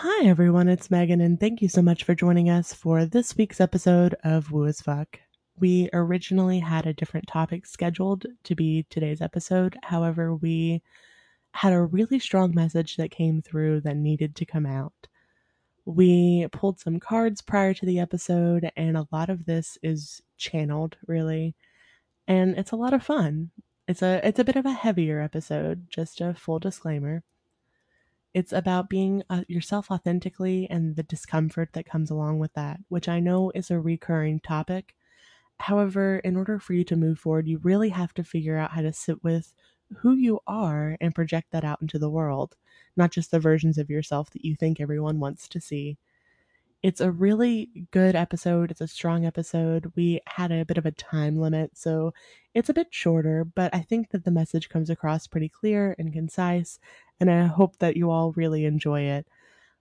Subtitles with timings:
[0.00, 0.68] Hi, everyone.
[0.68, 4.52] It's Megan, and thank you so much for joining us for this week's episode of
[4.52, 5.18] Woo as Fuck.
[5.58, 9.76] We originally had a different topic scheduled to be today's episode.
[9.82, 10.82] However, we
[11.50, 15.08] had a really strong message that came through that needed to come out.
[15.84, 20.96] We pulled some cards prior to the episode, and a lot of this is channeled,
[21.08, 21.56] really.
[22.28, 23.50] And it's a lot of fun.
[23.88, 27.24] It's a it's a bit of a heavier episode, just a full disclaimer.
[28.34, 33.08] It's about being uh, yourself authentically and the discomfort that comes along with that, which
[33.08, 34.94] I know is a recurring topic.
[35.60, 38.82] However, in order for you to move forward, you really have to figure out how
[38.82, 39.54] to sit with
[39.98, 42.56] who you are and project that out into the world,
[42.96, 45.98] not just the versions of yourself that you think everyone wants to see.
[46.82, 48.70] It's a really good episode.
[48.70, 49.92] It's a strong episode.
[49.96, 52.12] We had a bit of a time limit, so
[52.54, 56.12] it's a bit shorter, but I think that the message comes across pretty clear and
[56.12, 56.78] concise,
[57.20, 59.26] and I hope that you all really enjoy it.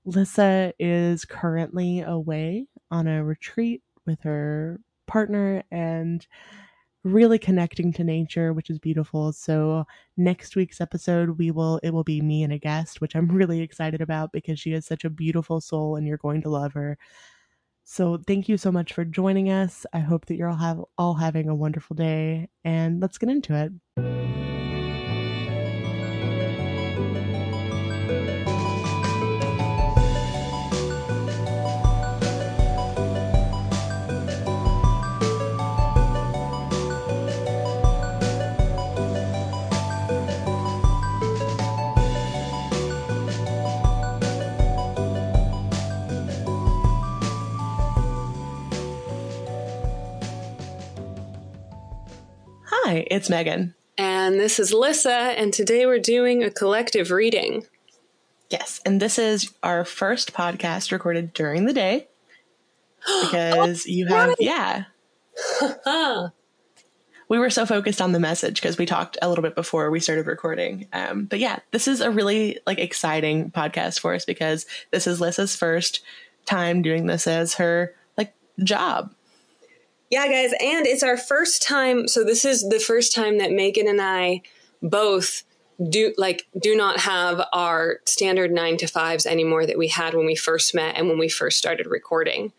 [0.06, 6.26] Lissa is currently away on a retreat with her partner and
[7.04, 9.32] really connecting to nature, which is beautiful.
[9.32, 9.86] So
[10.16, 13.62] next week's episode, we will it will be me and a guest, which I'm really
[13.62, 16.98] excited about because she has such a beautiful soul and you're going to love her.
[17.84, 19.86] So thank you so much for joining us.
[19.94, 23.56] I hope that you're all have all having a wonderful day and let's get into
[23.56, 24.67] it.
[53.18, 53.74] It's Megan.
[53.98, 57.66] And this is Lissa, and today we're doing a collective reading.
[58.52, 62.08] Yes, and this is our first podcast recorded during the day
[63.24, 64.38] because oh, you have, right.
[64.40, 64.84] yeah.
[67.28, 70.00] we were so focused on the message because we talked a little bit before we
[70.00, 70.88] started recording.
[70.94, 75.20] Um, but yeah, this is a really like exciting podcast for us because this is
[75.20, 76.02] Lissa's first
[76.46, 79.12] time doing this as her like job.
[80.10, 82.08] Yeah, guys, and it's our first time.
[82.08, 84.42] So this is the first time that Megan and I
[84.82, 85.44] both
[85.90, 90.26] do like do not have our standard nine to fives anymore that we had when
[90.26, 92.52] we first met and when we first started recording.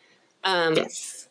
[0.44, 1.28] Um, yes.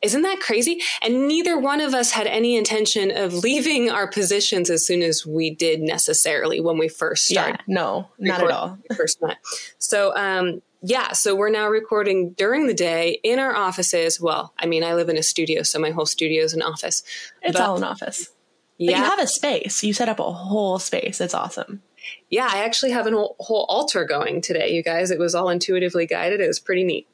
[0.00, 0.80] Isn't that crazy?
[1.00, 5.24] And neither one of us had any intention of leaving our positions as soon as
[5.24, 7.60] we did necessarily when we first started.
[7.68, 8.78] Yeah, no, not at all.
[8.96, 9.36] First met.
[9.78, 14.20] So, um, yeah, so we're now recording during the day in our offices.
[14.20, 17.04] Well, I mean, I live in a studio, so my whole studio is an office.
[17.40, 18.30] It's but, all an office.
[18.78, 18.92] Yeah.
[18.92, 19.84] But you have a space.
[19.84, 21.20] You set up a whole space.
[21.20, 21.82] It's awesome.
[22.30, 25.12] Yeah, I actually have a whole, whole altar going today, you guys.
[25.12, 26.40] It was all intuitively guided.
[26.40, 27.06] It was pretty neat.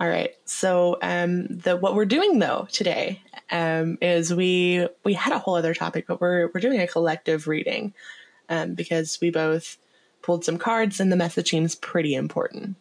[0.00, 0.30] All right.
[0.46, 5.56] So, um, the what we're doing though today um, is we we had a whole
[5.56, 7.94] other topic, but we're we're doing a collective reading
[8.48, 9.78] um, because we both
[10.26, 12.76] pulled some cards, and the message seems pretty important.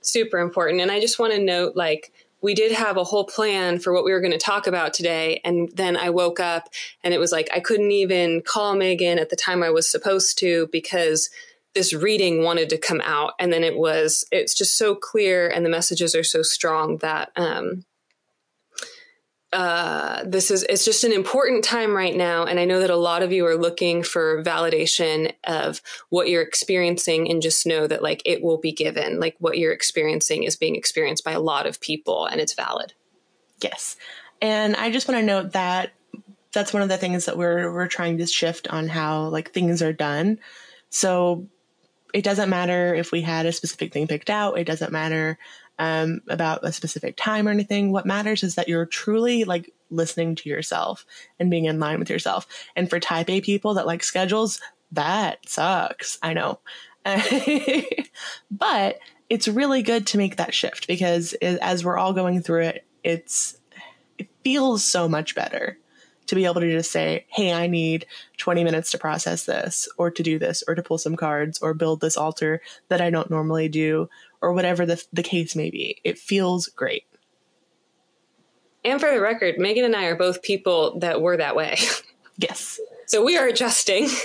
[0.00, 0.80] Super important.
[0.80, 2.10] And I just want to note like,
[2.40, 5.40] we did have a whole plan for what we were going to talk about today.
[5.44, 6.68] And then I woke up
[7.02, 10.38] and it was like I couldn't even call Megan at the time I was supposed
[10.40, 11.30] to because
[11.74, 13.32] this reading wanted to come out.
[13.38, 17.30] And then it was, it's just so clear and the messages are so strong that
[17.36, 17.86] um,
[19.54, 22.44] uh, this is it's just an important time right now.
[22.44, 26.42] And i know that a lot of you are looking for validation of what you're
[26.42, 30.56] experiencing and just know that like it will be given like what you're experiencing is
[30.56, 32.94] being experienced by a lot of people and it's valid.
[33.62, 33.96] Yes.
[34.42, 35.92] And i just want to note that
[36.52, 39.82] that's one of the things that we're we're trying to shift on how like things
[39.82, 40.38] are done.
[40.90, 41.46] So
[42.12, 44.58] it doesn't matter if we had a specific thing picked out.
[44.58, 45.38] It doesn't matter
[45.78, 47.92] um, about a specific time or anything.
[47.92, 51.04] What matters is that you're truly like listening to yourself
[51.38, 52.46] and being in line with yourself.
[52.76, 54.60] And for type A people that like schedules,
[54.92, 56.18] that sucks.
[56.22, 56.60] I know.
[58.50, 58.98] but
[59.28, 63.58] it's really good to make that shift because as we're all going through it, it's
[64.16, 65.78] it feels so much better
[66.26, 68.06] to be able to just say, "Hey, I need
[68.38, 71.74] 20 minutes to process this or to do this or to pull some cards or
[71.74, 74.08] build this altar that I don't normally do
[74.44, 76.00] or whatever the, the case may be.
[76.04, 77.04] It feels great.
[78.84, 81.78] And for the record, Megan and I are both people that were that way.
[82.36, 82.80] Yes.
[83.06, 84.08] So we are adjusting.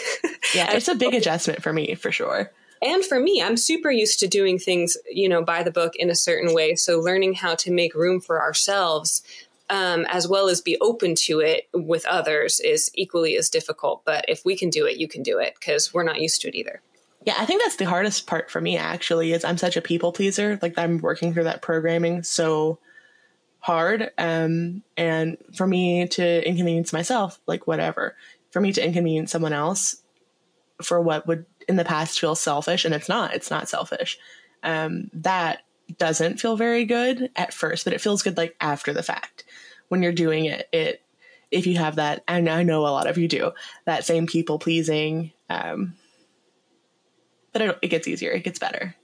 [0.55, 2.51] Yeah, it's a big adjustment for me, for sure.
[2.81, 6.09] And for me, I'm super used to doing things, you know, by the book in
[6.09, 6.73] a certain way.
[6.73, 9.21] So learning how to make room for ourselves
[9.69, 14.03] um, as well as be open to it with others is equally as difficult.
[14.05, 16.47] But if we can do it, you can do it because we're not used to
[16.47, 16.81] it either.
[17.25, 20.11] Yeah, I think that's the hardest part for me actually is I'm such a people
[20.11, 20.57] pleaser.
[20.61, 22.79] Like I'm working through that programming so
[23.59, 24.11] hard.
[24.17, 28.15] Um, and for me to inconvenience myself, like whatever.
[28.51, 30.01] For me to inconvenience someone else
[30.81, 34.17] for what would in the past feel selfish, and it's not, it's not selfish.
[34.63, 35.59] Um, that
[35.97, 39.43] doesn't feel very good at first, but it feels good like after the fact.
[39.89, 41.01] When you're doing it, it
[41.51, 43.51] if you have that, and I know a lot of you do,
[43.85, 45.95] that same people pleasing, um,
[47.51, 48.95] but it, it gets easier, it gets better,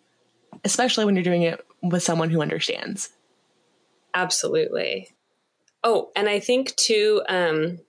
[0.63, 3.09] especially when you're doing it with someone who understands.
[4.13, 5.09] Absolutely.
[5.83, 7.79] Oh, and I think too, um,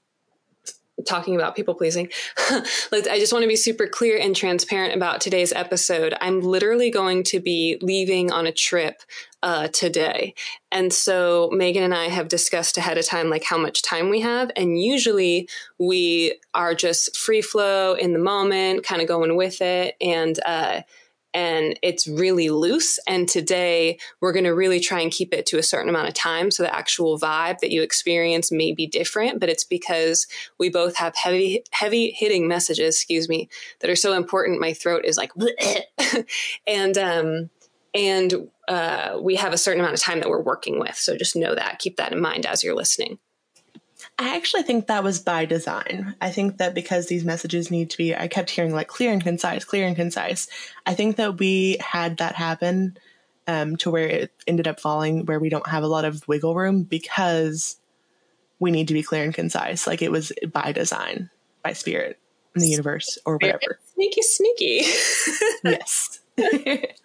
[1.06, 2.10] talking about people pleasing,
[2.50, 6.14] I just want to be super clear and transparent about today's episode.
[6.20, 9.02] I'm literally going to be leaving on a trip
[9.46, 10.34] uh, today.
[10.72, 14.20] And so Megan and I have discussed ahead of time, like how much time we
[14.22, 14.50] have.
[14.56, 15.48] And usually
[15.78, 19.94] we are just free flow in the moment, kind of going with it.
[20.00, 20.80] And, uh,
[21.32, 22.98] and it's really loose.
[23.06, 26.14] And today we're going to really try and keep it to a certain amount of
[26.14, 26.50] time.
[26.50, 30.26] So the actual vibe that you experience may be different, but it's because
[30.58, 34.60] we both have heavy, heavy hitting messages, excuse me, that are so important.
[34.60, 35.30] My throat is like,
[36.66, 37.50] and, um,
[37.94, 40.96] and uh, we have a certain amount of time that we're working with.
[40.96, 43.18] So just know that, keep that in mind as you're listening.
[44.18, 46.14] I actually think that was by design.
[46.20, 49.22] I think that because these messages need to be, I kept hearing like clear and
[49.22, 50.48] concise, clear and concise.
[50.86, 52.96] I think that we had that happen
[53.46, 56.54] um, to where it ended up falling where we don't have a lot of wiggle
[56.54, 57.76] room because
[58.58, 59.86] we need to be clear and concise.
[59.86, 61.30] Like it was by design,
[61.62, 62.18] by spirit
[62.54, 63.78] in the universe or whatever.
[63.94, 64.82] Sneaky, sneaky.
[65.64, 66.20] yes.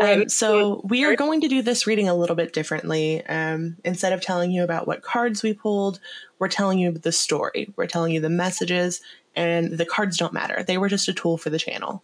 [0.00, 3.24] Um, so we are going to do this reading a little bit differently.
[3.26, 6.00] Um, instead of telling you about what cards we pulled,
[6.38, 7.72] we're telling you the story.
[7.76, 9.00] We're telling you the messages,
[9.36, 10.62] and the cards don't matter.
[10.62, 12.02] They were just a tool for the channel.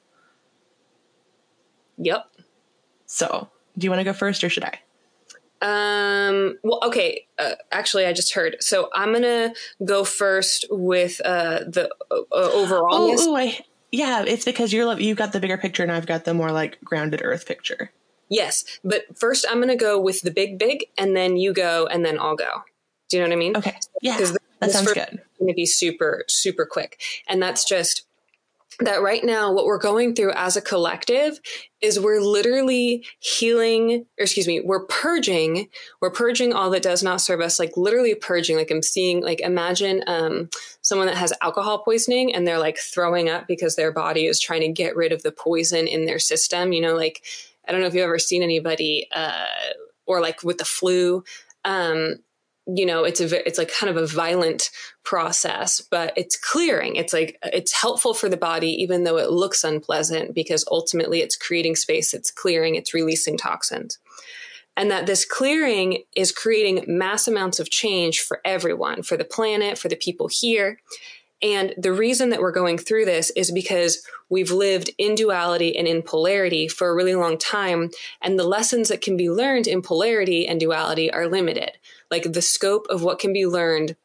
[1.99, 2.27] Yep.
[3.07, 3.49] So,
[3.79, 4.81] do you want to go first, or should I?
[5.63, 6.59] Um.
[6.63, 7.27] Well, okay.
[7.39, 8.57] Uh, actually, I just heard.
[8.61, 9.55] So I'm gonna
[9.85, 12.89] go first with uh, the uh, overall.
[12.91, 13.59] Oh, ooh, I
[13.93, 16.81] yeah, it's because you're you've got the bigger picture and I've got the more like
[16.83, 17.91] grounded Earth picture.
[18.29, 21.87] Yes, but first I'm going to go with the big big, and then you go,
[21.87, 22.63] and then I'll go.
[23.09, 23.57] Do you know what I mean?
[23.57, 23.77] Okay.
[24.03, 24.19] Yeah,
[24.61, 25.23] that sounds good.
[25.39, 28.06] Going to be super super quick, and that's just
[28.81, 31.41] that right now what we're going through as a collective
[31.81, 35.69] is we're literally healing or excuse me we're purging
[36.03, 38.57] we're purging all that does not serve us like literally purging.
[38.57, 40.51] Like i'm seeing like imagine um,
[40.83, 44.61] someone that has alcohol poisoning and they're like throwing up because their body is trying
[44.61, 46.73] to get rid of the poison in their system.
[46.73, 47.25] You know like
[47.67, 49.47] i don't know if you've ever seen anybody uh,
[50.07, 51.25] or like with the flu
[51.65, 52.17] um,
[52.67, 54.71] you know it's a it's like kind of a violent
[55.05, 56.97] process but it's clearing.
[56.97, 61.37] It's like it's helpful for the body even though it looks unpleasant because ultimately it's
[61.37, 63.99] creating space it's clearing it's releasing toxins.
[64.79, 69.79] And that this clearing is creating mass amounts of change for everyone for the planet
[69.79, 70.81] for the people here.
[71.43, 75.87] And the reason that we're going through this is because we've lived in duality and
[75.87, 77.91] in polarity for a really long time.
[78.23, 81.73] And the lessons that can be learned in polarity and duality are limited
[82.11, 83.97] like the scope of what can be learned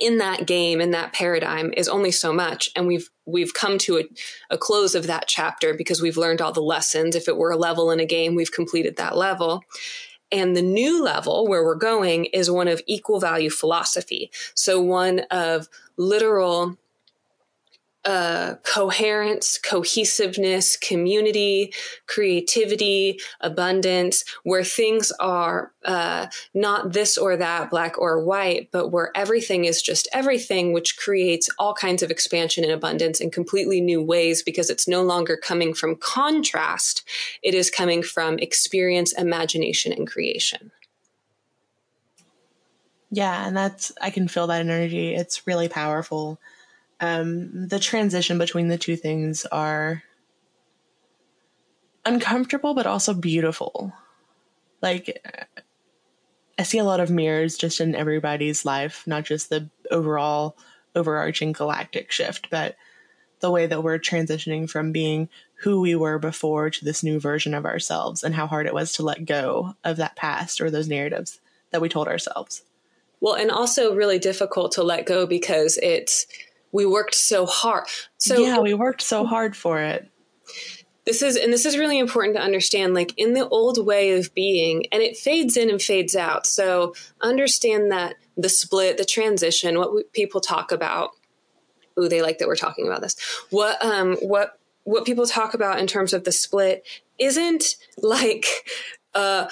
[0.00, 2.70] in that game in that paradigm is only so much.
[2.74, 4.04] And we've we've come to a,
[4.50, 7.16] a, close of that chapter because we've learned all the lessons.
[7.16, 9.62] If it were a level in a game we've completed that level.
[10.32, 14.30] And the new level where we're going is one of equal value philosophy.
[14.54, 16.76] So one of literal
[18.06, 21.74] uh, coherence, cohesiveness, community,
[22.06, 29.10] creativity, abundance, where things are uh, not this or that, black or white, but where
[29.16, 34.00] everything is just everything, which creates all kinds of expansion and abundance in completely new
[34.00, 37.02] ways because it's no longer coming from contrast,
[37.42, 40.70] it is coming from experience, imagination, and creation.
[43.10, 45.14] Yeah, and that's, I can feel that energy.
[45.14, 46.38] It's really powerful
[47.00, 50.02] um, the transition between the two things are
[52.04, 53.92] uncomfortable but also beautiful.
[54.80, 55.22] Like,
[56.58, 60.56] I see a lot of mirrors just in everybody's life, not just the overall
[60.94, 62.76] overarching galactic shift, but
[63.40, 65.28] the way that we're transitioning from being
[65.60, 68.92] who we were before to this new version of ourselves and how hard it was
[68.92, 72.62] to let go of that past or those narratives that we told ourselves.
[73.20, 76.26] Well, and also really difficult to let go because it's
[76.76, 77.86] we worked so hard.
[78.18, 80.10] So yeah, we worked so hard for it.
[81.06, 84.34] This is, and this is really important to understand, like in the old way of
[84.34, 86.46] being, and it fades in and fades out.
[86.46, 91.10] So understand that the split, the transition, what we, people talk about.
[91.98, 93.16] Ooh, they like that we're talking about this.
[93.48, 96.86] What, um, what what people talk about in terms of the split
[97.18, 98.46] isn't like
[99.14, 99.48] uh,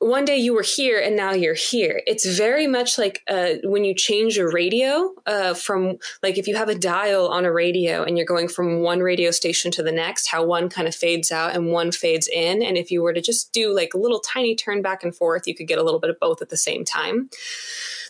[0.00, 2.02] one day you were here and now you're here.
[2.06, 6.56] It's very much like uh, when you change a radio uh, from, like, if you
[6.56, 9.92] have a dial on a radio and you're going from one radio station to the
[9.92, 12.62] next, how one kind of fades out and one fades in.
[12.62, 15.46] And if you were to just do like a little tiny turn back and forth,
[15.46, 17.30] you could get a little bit of both at the same time.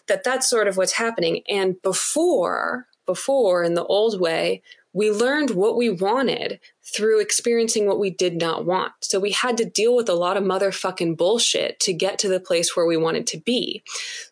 [0.06, 1.42] That that's sort of what's happening.
[1.48, 4.62] And before, before in the old way,
[4.92, 8.92] we learned what we wanted through experiencing what we did not want.
[9.00, 12.40] So we had to deal with a lot of motherfucking bullshit to get to the
[12.40, 13.82] place where we wanted to be.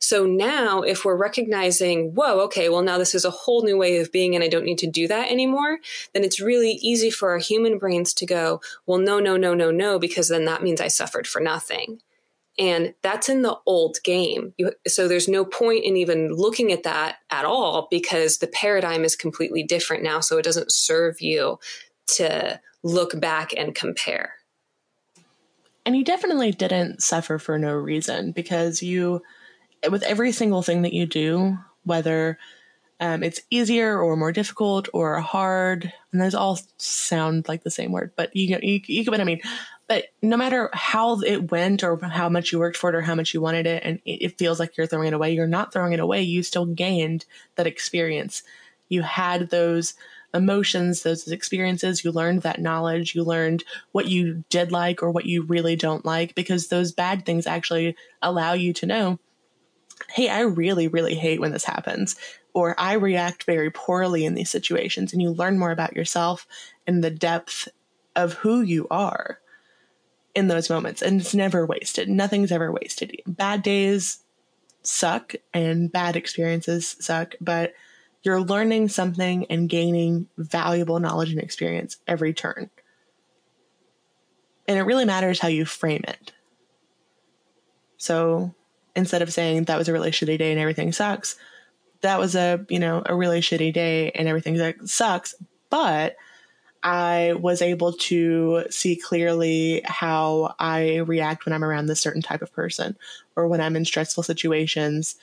[0.01, 3.99] So now, if we're recognizing, whoa, okay, well, now this is a whole new way
[3.99, 5.79] of being and I don't need to do that anymore,
[6.15, 9.71] then it's really easy for our human brains to go, well, no, no, no, no,
[9.71, 12.01] no, because then that means I suffered for nothing.
[12.59, 14.55] And that's in the old game.
[14.57, 19.05] You, so there's no point in even looking at that at all because the paradigm
[19.05, 20.21] is completely different now.
[20.21, 21.59] So it doesn't serve you
[22.15, 24.35] to look back and compare.
[25.85, 29.23] And you definitely didn't suffer for no reason because you,
[29.89, 32.39] with every single thing that you do, whether
[32.99, 37.93] um, it's easier or more difficult or hard, and those all sound like the same
[37.93, 39.41] word, but you, you, you get what I mean.
[39.89, 43.15] But no matter how it went or how much you worked for it or how
[43.15, 45.93] much you wanted it, and it feels like you're throwing it away, you're not throwing
[45.93, 46.23] it away.
[46.23, 47.25] You still gained
[47.55, 48.43] that experience.
[48.89, 49.95] You had those
[50.35, 52.05] emotions, those experiences.
[52.05, 53.15] You learned that knowledge.
[53.15, 53.63] You learned
[53.93, 57.97] what you did like or what you really don't like because those bad things actually
[58.23, 59.19] allow you to know
[60.11, 62.17] hey, I really, really hate when this happens,
[62.53, 65.13] or I react very poorly in these situations.
[65.13, 66.47] And you learn more about yourself
[66.87, 67.69] and the depth
[68.15, 69.41] of who you are
[70.37, 71.03] in those moments.
[71.03, 72.09] And it's never wasted.
[72.09, 73.21] Nothing's ever wasted.
[73.27, 74.21] Bad days
[74.83, 77.73] suck and bad experiences suck, but
[78.23, 82.71] you're learning something and gaining valuable knowledge and experience every turn.
[84.69, 86.33] And it really matters how you frame it.
[87.97, 88.55] So
[88.95, 91.37] instead of saying that was a really shitty day and everything sucks,
[92.03, 95.35] that was a, you know, a really shitty day and everything sucks,
[95.71, 96.17] but
[96.87, 102.43] I was able to see clearly how I react when I'm around this certain type
[102.43, 102.97] of person
[103.35, 105.17] or when I'm in stressful situations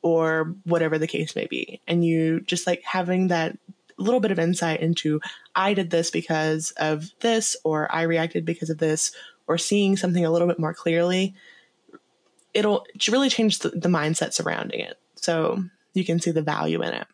[0.00, 1.82] or whatever the case may be.
[1.86, 3.58] And you just like having that
[3.98, 5.20] little bit of insight into
[5.54, 9.12] I did this because of this or I reacted because of this
[9.46, 11.34] or seeing something a little bit more clearly
[12.54, 14.98] it'll really change the, the mindset surrounding it.
[15.16, 17.06] So you can see the value in it.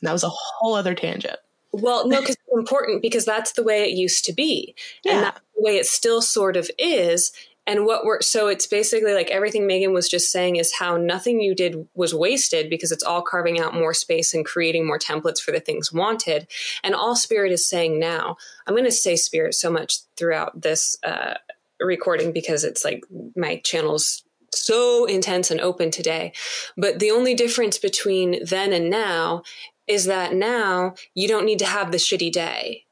[0.00, 1.36] And that was a whole other tangent
[1.72, 4.74] well, no, because it's important because that's the way it used to be.
[5.04, 5.12] Yeah.
[5.12, 7.32] And that's the way it still sort of is.
[7.66, 11.40] And what we're so it's basically like everything Megan was just saying is how nothing
[11.40, 15.40] you did was wasted because it's all carving out more space and creating more templates
[15.40, 16.48] for the things wanted.
[16.82, 18.36] And all Spirit is saying now,
[18.66, 21.34] I'm going to say Spirit so much throughout this uh,
[21.78, 23.04] recording because it's like
[23.36, 26.32] my channel's so intense and open today.
[26.76, 29.42] But the only difference between then and now
[29.90, 32.84] is that now you don't need to have the shitty day.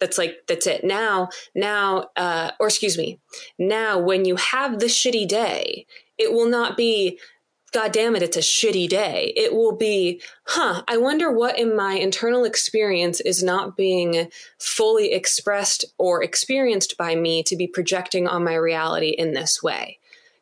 [0.00, 0.82] That's like that's it.
[0.82, 3.20] Now now uh, or excuse me
[3.58, 5.86] now when you have the shitty day
[6.18, 7.18] it will not be
[7.72, 9.32] god damn it it's a shitty day.
[9.36, 15.12] It will be huh i wonder what in my internal experience is not being fully
[15.12, 19.99] expressed or experienced by me to be projecting on my reality in this way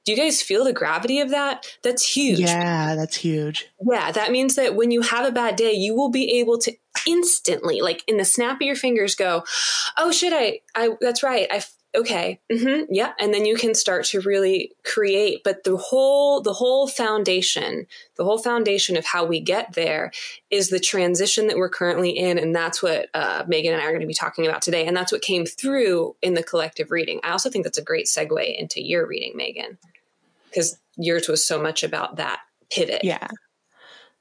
[0.08, 1.66] do you guys feel the gravity of that?
[1.82, 2.40] That's huge.
[2.40, 3.68] Yeah, that's huge.
[3.78, 6.72] Yeah, that means that when you have a bad day, you will be able to
[7.06, 9.44] instantly, like in the snap of your fingers, go,
[9.98, 11.62] "Oh shit, I, I, that's right, I."
[11.94, 15.42] Okay, mm-hmm, yeah, and then you can start to really create.
[15.44, 17.86] But the whole, the whole foundation,
[18.16, 20.12] the whole foundation of how we get there
[20.50, 23.90] is the transition that we're currently in, and that's what uh, Megan and I are
[23.90, 27.20] going to be talking about today, and that's what came through in the collective reading.
[27.24, 29.76] I also think that's a great segue into your reading, Megan
[30.48, 32.40] because yours was so much about that
[32.70, 33.02] pivot.
[33.04, 33.28] Yeah.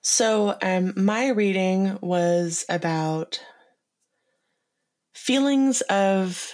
[0.02, 3.42] So, um, my reading was about
[5.14, 6.54] feelings of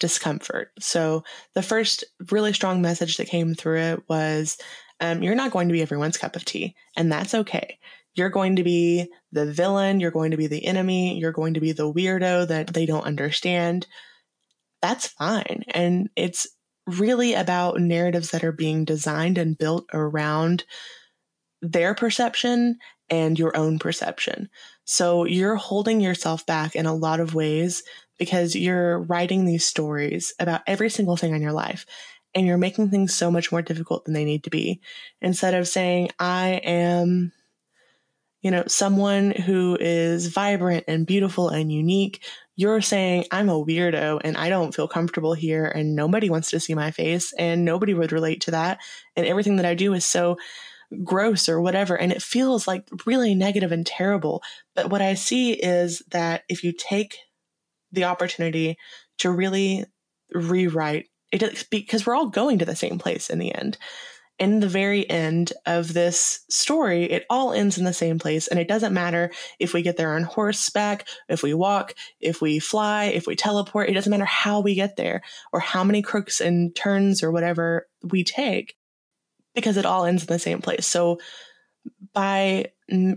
[0.00, 0.70] discomfort.
[0.78, 4.56] So, the first really strong message that came through it was
[5.00, 7.78] um, you're not going to be everyone's cup of tea, and that's okay.
[8.14, 11.60] You're going to be the villain, you're going to be the enemy, you're going to
[11.60, 13.86] be the weirdo that they don't understand.
[14.80, 15.64] That's fine.
[15.68, 16.46] And it's
[16.88, 20.64] really about narratives that are being designed and built around
[21.60, 22.78] their perception
[23.10, 24.48] and your own perception.
[24.84, 27.82] So you're holding yourself back in a lot of ways
[28.18, 31.86] because you're writing these stories about every single thing in your life
[32.34, 34.80] and you're making things so much more difficult than they need to be.
[35.20, 37.32] Instead of saying, I am,
[38.42, 42.24] you know, someone who is vibrant and beautiful and unique,
[42.58, 46.58] you're saying, I'm a weirdo and I don't feel comfortable here and nobody wants to
[46.58, 48.80] see my face and nobody would relate to that.
[49.14, 50.38] And everything that I do is so
[51.04, 51.94] gross or whatever.
[51.94, 54.42] And it feels like really negative and terrible.
[54.74, 57.18] But what I see is that if you take
[57.92, 58.76] the opportunity
[59.18, 59.84] to really
[60.32, 63.78] rewrite it, because we're all going to the same place in the end
[64.38, 68.46] in the very end of this story, it all ends in the same place.
[68.46, 72.58] And it doesn't matter if we get there on horseback, if we walk, if we
[72.58, 73.88] fly, if we teleport.
[73.88, 77.88] It doesn't matter how we get there or how many crooks and turns or whatever
[78.02, 78.76] we take
[79.54, 80.86] because it all ends in the same place.
[80.86, 81.18] So
[82.12, 82.66] by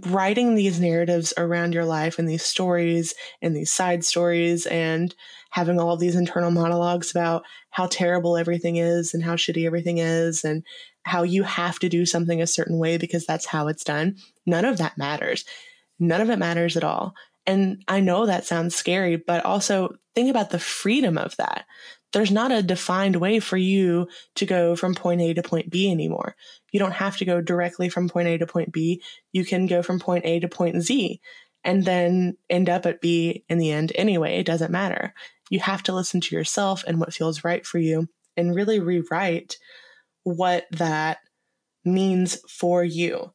[0.08, 5.16] writing these narratives around your life and these stories and these side stories and
[5.52, 9.98] having all of these internal monologues about how terrible everything is and how shitty everything
[9.98, 10.64] is and
[11.04, 14.18] how you have to do something a certain way because that's how it's done.
[14.46, 15.46] None of that matters.
[16.00, 17.14] None of it matters at all.
[17.46, 21.66] And I know that sounds scary, but also think about the freedom of that.
[22.14, 25.90] There's not a defined way for you to go from point A to point B
[25.90, 26.36] anymore.
[26.72, 29.02] You don't have to go directly from point A to point B.
[29.32, 31.22] You can go from point A to point Z
[31.64, 34.38] and then end up at B in the end anyway.
[34.38, 35.14] It doesn't matter.
[35.50, 39.58] You have to listen to yourself and what feels right for you and really rewrite
[40.24, 41.20] what that
[41.84, 43.32] means for you.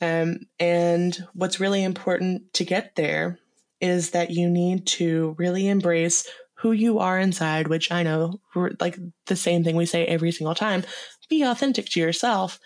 [0.00, 3.38] Um, and what's really important to get there
[3.80, 8.40] is that you need to really embrace who you are inside, which I know,
[8.78, 10.84] like the same thing we say every single time
[11.30, 12.58] be authentic to yourself.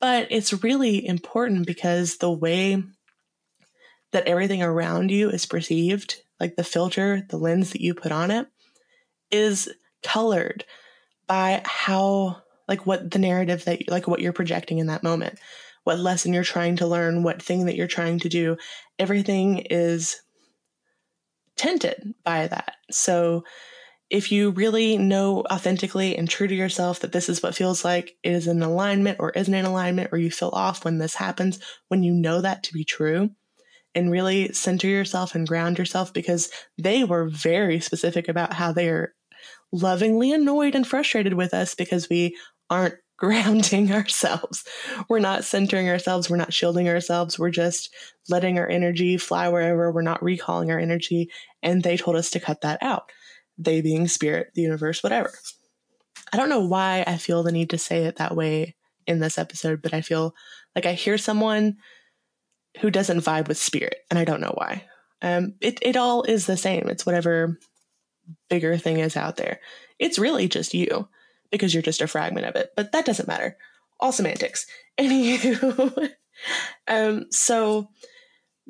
[0.00, 2.82] But it's really important because the way
[4.12, 8.30] that everything around you is perceived, like the filter, the lens that you put on
[8.30, 8.46] it,
[9.30, 9.68] is
[10.02, 10.64] colored
[11.26, 15.38] by how like what the narrative that like what you're projecting in that moment
[15.84, 18.56] what lesson you're trying to learn what thing that you're trying to do
[18.98, 20.20] everything is
[21.56, 22.76] tinted by that.
[22.90, 23.44] So
[24.10, 28.16] if you really know authentically and true to yourself that this is what feels like
[28.22, 31.58] it is in alignment or isn't in alignment or you feel off when this happens
[31.88, 33.30] when you know that to be true
[33.94, 38.88] and really center yourself and ground yourself because they were very specific about how they
[38.88, 39.14] are
[39.72, 42.36] lovingly annoyed and frustrated with us because we
[42.70, 44.64] aren't grounding ourselves.
[45.08, 46.28] We're not centering ourselves.
[46.28, 47.38] We're not shielding ourselves.
[47.38, 47.94] We're just
[48.28, 49.92] letting our energy fly wherever.
[49.92, 51.30] We're not recalling our energy.
[51.62, 53.10] And they told us to cut that out.
[53.56, 55.32] They being spirit, the universe, whatever.
[56.32, 58.74] I don't know why I feel the need to say it that way
[59.06, 60.34] in this episode, but I feel
[60.74, 61.76] like I hear someone
[62.80, 64.84] who doesn't vibe with spirit, and I don't know why.
[65.22, 66.88] Um, it, it all is the same.
[66.88, 67.58] It's whatever
[68.50, 69.60] bigger thing is out there.
[69.98, 71.08] It's really just you
[71.54, 73.56] because you're just a fragment of it, but that doesn't matter.
[74.00, 74.66] All semantics.
[74.98, 76.10] Anywho,
[76.88, 77.88] um, so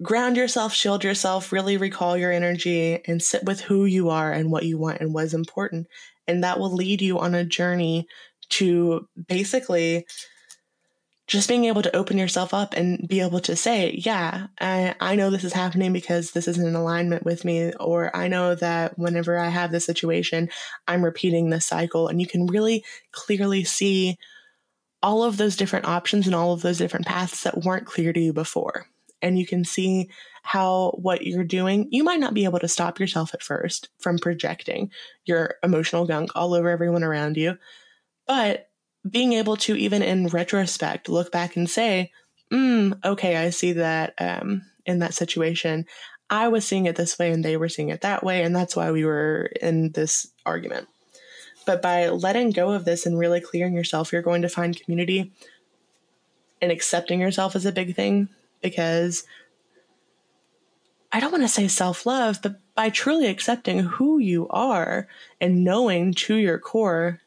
[0.02, 4.50] ground yourself, shield yourself, really recall your energy and sit with who you are and
[4.50, 5.86] what you want and what is important.
[6.26, 8.06] And that will lead you on a journey
[8.50, 10.06] to basically
[11.26, 15.16] just being able to open yourself up and be able to say, yeah, I, I
[15.16, 18.98] know this is happening because this isn't in alignment with me, or I know that
[18.98, 20.50] whenever I have this situation,
[20.86, 22.08] I'm repeating this cycle.
[22.08, 24.18] And you can really clearly see
[25.02, 28.20] all of those different options and all of those different paths that weren't clear to
[28.20, 28.86] you before.
[29.22, 30.10] And you can see
[30.42, 34.18] how what you're doing, you might not be able to stop yourself at first from
[34.18, 34.90] projecting
[35.24, 37.56] your emotional gunk all over everyone around you.
[38.26, 38.68] But
[39.08, 42.10] being able to even in retrospect look back and say,
[42.50, 45.86] mm, okay, I see that um, in that situation.
[46.30, 48.74] I was seeing it this way and they were seeing it that way, and that's
[48.74, 50.88] why we were in this argument.
[51.66, 55.32] But by letting go of this and really clearing yourself, you're going to find community
[56.60, 58.28] and accepting yourself is a big thing
[58.62, 59.24] because
[61.12, 65.06] I don't want to say self love, but by truly accepting who you are
[65.40, 67.20] and knowing to your core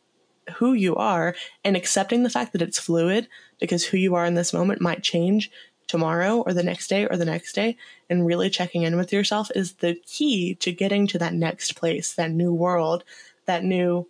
[0.56, 3.28] who you are and accepting the fact that it's fluid
[3.60, 5.52] because who you are in this moment might change
[5.88, 7.78] tomorrow or the next day or the next day
[8.10, 12.14] and really checking in with yourself is the key to getting to that next place,
[12.14, 13.04] that new world,
[13.46, 14.08] that new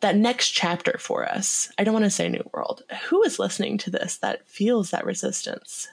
[0.00, 1.72] that next chapter for us.
[1.78, 2.82] I don't want to say new world.
[3.08, 5.88] Who is listening to this that feels that resistance?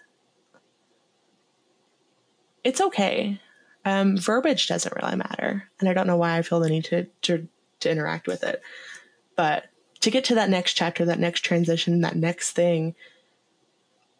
[2.66, 3.40] It's okay.
[3.86, 7.06] Um, verbiage doesn't really matter, and I don't know why I feel the need to
[7.24, 7.48] to
[7.84, 8.62] to interact with it.
[9.36, 9.66] But
[10.02, 12.96] to get to that next chapter, that next transition, that next thing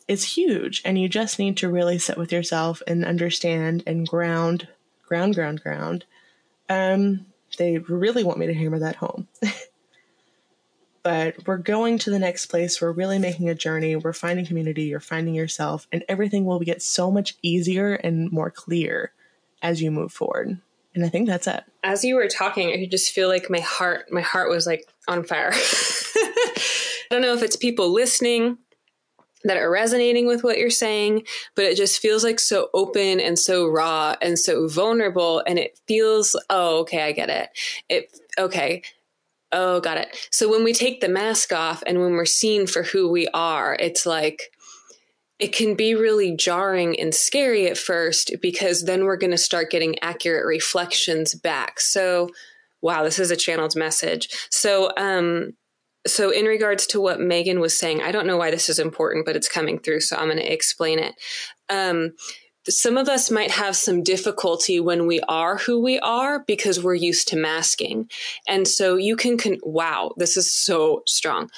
[0.08, 0.82] is huge.
[0.86, 4.68] And you just need to really sit with yourself and understand and ground,
[5.06, 6.06] ground, ground, ground.
[6.70, 7.26] Um,
[7.58, 9.28] they really want me to hammer that home.
[11.04, 12.82] but we're going to the next place.
[12.82, 13.96] We're really making a journey.
[13.96, 14.84] We're finding community.
[14.84, 19.12] You're finding yourself, and everything will get so much easier and more clear
[19.62, 20.60] as you move forward.
[20.96, 21.64] And I think that's it.
[21.84, 24.88] As you were talking, I could just feel like my heart, my heart was like
[25.08, 25.52] on fire.
[25.54, 28.58] I don't know if it's people listening
[29.44, 31.24] that are resonating with what you're saying,
[31.56, 35.44] but it just feels like so open and so raw and so vulnerable.
[35.46, 37.50] And it feels, oh, okay, I get it.
[37.90, 38.84] It, okay.
[39.52, 40.16] Oh, got it.
[40.32, 43.76] So when we take the mask off and when we're seen for who we are,
[43.80, 44.52] it's like,
[45.44, 49.70] it can be really jarring and scary at first because then we're going to start
[49.70, 51.82] getting accurate reflections back.
[51.82, 52.30] So,
[52.82, 54.30] wow, this is a channeled message.
[54.50, 55.52] So, um,
[56.08, 59.26] so in regards to what Megan was saying, I don't know why this is important,
[59.26, 61.14] but it's coming through, so I'm going to explain it.
[61.70, 62.14] Um,
[62.70, 66.96] some of us might have some difficulty when we are who we are because we're
[66.96, 68.10] used to masking.
[68.48, 71.50] And so you can, con- wow, this is so strong.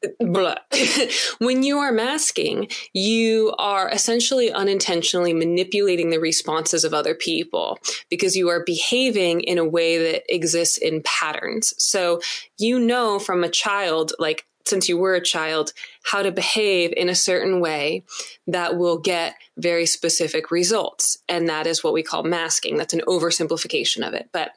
[1.38, 8.36] when you are masking, you are essentially unintentionally manipulating the responses of other people because
[8.36, 11.74] you are behaving in a way that exists in patterns.
[11.78, 12.20] So
[12.58, 15.72] you know from a child, like since you were a child,
[16.04, 18.04] how to behave in a certain way
[18.46, 21.18] that will get very specific results.
[21.28, 22.76] And that is what we call masking.
[22.76, 24.28] That's an oversimplification of it.
[24.32, 24.52] But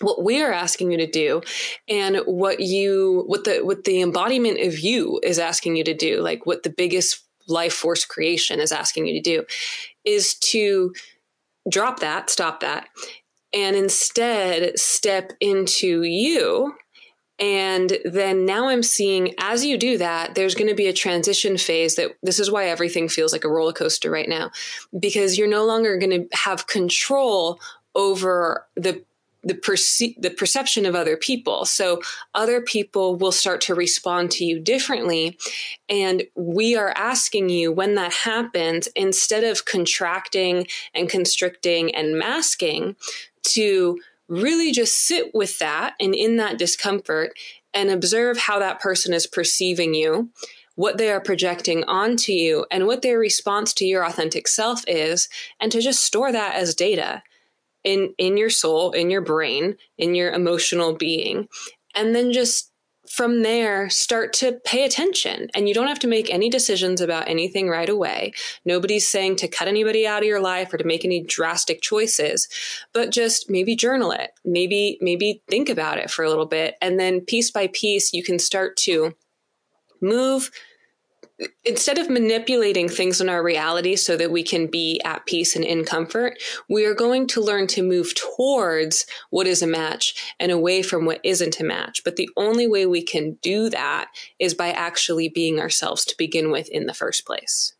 [0.00, 1.40] what we are asking you to do
[1.88, 6.20] and what you what the what the embodiment of you is asking you to do
[6.20, 9.44] like what the biggest life force creation is asking you to do
[10.04, 10.92] is to
[11.70, 12.88] drop that stop that
[13.54, 16.74] and instead step into you.
[17.38, 21.56] And then now I'm seeing as you do that, there's going to be a transition
[21.56, 24.50] phase that this is why everything feels like a roller coaster right now,
[24.98, 27.58] because you're no longer going to have control
[27.94, 29.02] over the
[29.44, 31.64] the perce- the perception of other people.
[31.64, 32.00] So
[32.34, 35.38] other people will start to respond to you differently.
[35.88, 42.96] And we are asking you when that happens, instead of contracting and constricting and masking,
[43.44, 47.38] to really just sit with that and in that discomfort
[47.74, 50.30] and observe how that person is perceiving you
[50.76, 55.28] what they are projecting onto you and what their response to your authentic self is
[55.60, 57.22] and to just store that as data
[57.84, 61.48] in in your soul, in your brain, in your emotional being.
[61.94, 62.72] And then just
[63.08, 65.48] from there start to pay attention.
[65.54, 68.32] And you don't have to make any decisions about anything right away.
[68.64, 72.48] Nobody's saying to cut anybody out of your life or to make any drastic choices
[72.92, 74.32] but just maybe journal it.
[74.44, 76.76] Maybe maybe think about it for a little bit.
[76.80, 79.14] And then piece by piece you can start to
[80.00, 80.50] move
[81.64, 85.64] instead of manipulating things in our reality so that we can be at peace and
[85.64, 90.52] in comfort, we are going to learn to move towards what is a match and
[90.52, 92.02] away from what isn't a match.
[92.04, 96.50] But the only way we can do that is by actually being ourselves to begin
[96.50, 97.74] with in the first place.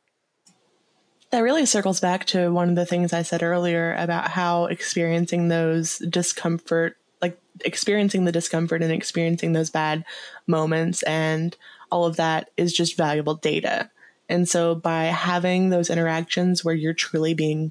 [1.31, 5.49] That really circles back to one of the things I said earlier about how experiencing
[5.49, 10.05] those discomfort, like experiencing the discomfort and experiencing those bad
[10.47, 11.57] moments and
[11.95, 13.89] all of that is just valuable data.
[14.29, 17.71] And so by having those interactions where you're truly being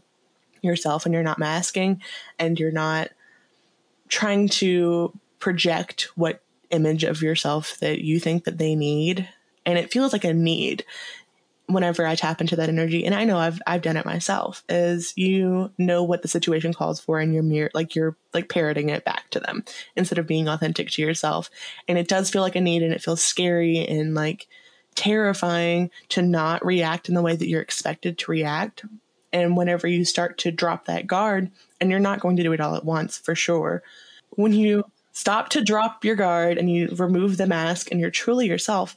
[0.61, 2.01] yourself and you're not masking
[2.39, 3.09] and you're not
[4.07, 9.27] trying to project what image of yourself that you think that they need
[9.65, 10.85] and it feels like a need
[11.67, 15.13] whenever I tap into that energy, and I know I've I've done it myself, is
[15.15, 19.05] you know what the situation calls for and you're mere like you're like parroting it
[19.05, 19.63] back to them
[19.95, 21.49] instead of being authentic to yourself.
[21.87, 24.47] And it does feel like a need and it feels scary and like
[24.95, 28.85] terrifying to not react in the way that you're expected to react.
[29.31, 32.61] And whenever you start to drop that guard, and you're not going to do it
[32.61, 33.81] all at once for sure,
[34.29, 38.47] when you stop to drop your guard and you remove the mask and you're truly
[38.47, 38.95] yourself,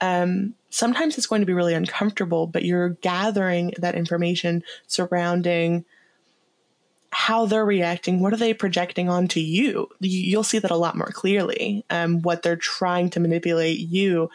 [0.00, 5.84] um, sometimes it's going to be really uncomfortable, but you're gathering that information surrounding
[7.12, 8.20] how they're reacting.
[8.20, 9.88] What are they projecting onto you?
[9.98, 11.84] You'll see that a lot more clearly.
[11.90, 14.30] Um, what they're trying to manipulate you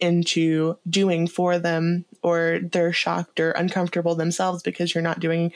[0.00, 5.52] into doing for them, or they're shocked or uncomfortable themselves because you're not doing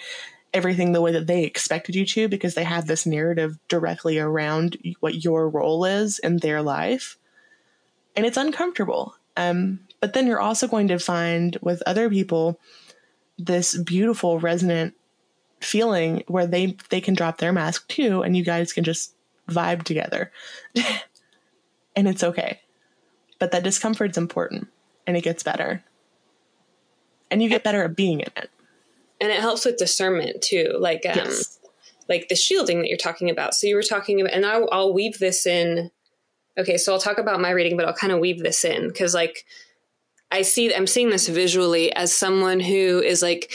[0.55, 4.77] everything the way that they expected you to because they have this narrative directly around
[5.01, 7.19] what your role is in their life.
[8.17, 9.15] And it's uncomfortable.
[9.39, 12.61] Um, but then you're also going to find with other people
[13.39, 14.95] this beautiful resonant
[15.61, 19.15] feeling where they they can drop their mask too and you guys can just
[19.49, 20.33] vibe together.
[21.97, 22.61] and it's okay.
[23.39, 24.69] But that discomfort's important
[25.07, 25.85] and it gets better.
[27.31, 28.51] And you get better at being in it.
[29.21, 30.77] And it helps with discernment too.
[30.81, 31.61] Like um yes.
[32.09, 33.55] like the shielding that you're talking about.
[33.55, 35.93] So you were talking about and I'll, I'll weave this in
[36.59, 39.15] okay, so I'll talk about my reading, but I'll kind of weave this in because,
[39.15, 39.47] like,
[40.31, 43.51] I see, I'm seeing this visually as someone who is like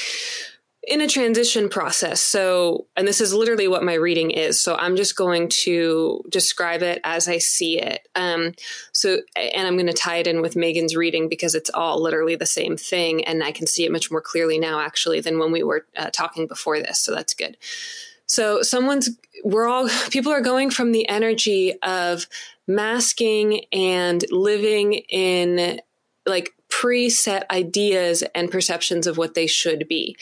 [0.86, 2.20] in a transition process.
[2.20, 4.60] So, and this is literally what my reading is.
[4.60, 8.08] So I'm just going to describe it as I see it.
[8.16, 8.54] Um,
[8.92, 12.36] so, and I'm going to tie it in with Megan's reading because it's all literally
[12.36, 13.24] the same thing.
[13.24, 16.10] And I can see it much more clearly now, actually, than when we were uh,
[16.10, 17.00] talking before this.
[17.00, 17.56] So that's good.
[18.26, 19.10] So someone's,
[19.44, 22.26] we're all, people are going from the energy of
[22.68, 25.80] masking and living in
[26.26, 30.18] like preset ideas and perceptions of what they should be.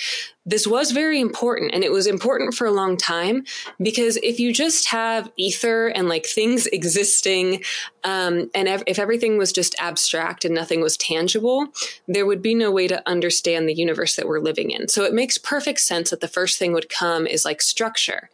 [0.45, 3.45] This was very important and it was important for a long time
[3.81, 7.63] because if you just have ether and like things existing,
[8.03, 11.67] um, and ev- if everything was just abstract and nothing was tangible,
[12.07, 14.89] there would be no way to understand the universe that we're living in.
[14.89, 18.29] So it makes perfect sense that the first thing would come is like structure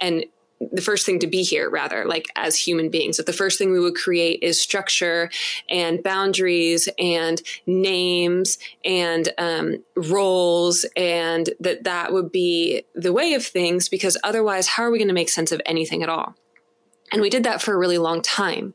[0.00, 0.24] and
[0.72, 3.72] the first thing to be here rather like as human beings that the first thing
[3.72, 5.30] we would create is structure
[5.68, 13.44] and boundaries and names and um, roles and that that would be the way of
[13.44, 16.34] things because otherwise how are we going to make sense of anything at all
[17.12, 18.74] and we did that for a really long time.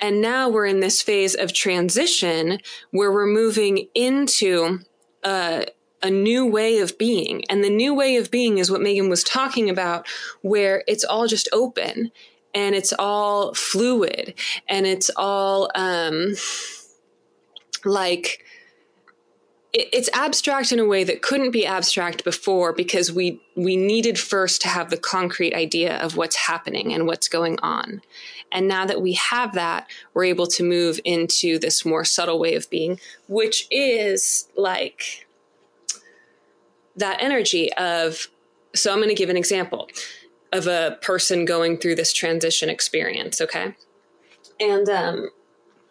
[0.00, 2.58] And now we're in this phase of transition
[2.90, 4.80] where we're moving into
[5.24, 5.64] uh,
[6.06, 7.44] a new way of being.
[7.50, 10.06] And the new way of being is what Megan was talking about,
[10.40, 12.12] where it's all just open
[12.54, 14.34] and it's all fluid
[14.66, 16.34] and it's all um,
[17.84, 18.42] like
[19.78, 24.62] it's abstract in a way that couldn't be abstract before because we we needed first
[24.62, 28.00] to have the concrete idea of what's happening and what's going on
[28.50, 32.54] and now that we have that we're able to move into this more subtle way
[32.54, 35.25] of being which is like
[36.96, 38.28] that energy of,
[38.74, 39.88] so I'm going to give an example
[40.52, 43.74] of a person going through this transition experience, okay?
[44.60, 45.30] And um,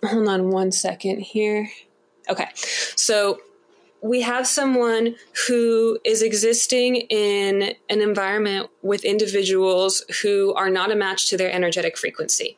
[0.03, 1.69] hold on one second here.
[2.29, 2.47] Okay,
[2.95, 3.39] so
[4.01, 5.15] we have someone
[5.47, 11.51] who is existing in an environment with individuals who are not a match to their
[11.51, 12.57] energetic frequency.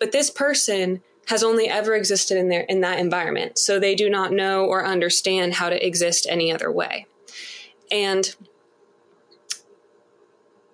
[0.00, 4.08] But this person has only ever existed in their in that environment, so they do
[4.08, 7.06] not know or understand how to exist any other way.
[7.90, 8.34] And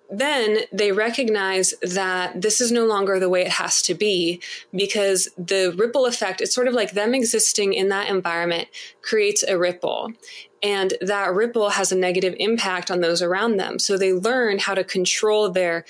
[0.09, 4.41] then they recognize that this is no longer the way it has to be
[4.73, 8.67] because the ripple effect, it's sort of like them existing in that environment
[9.01, 10.13] creates a ripple.
[10.61, 13.79] And that ripple has a negative impact on those around them.
[13.79, 15.85] So they learn how to control their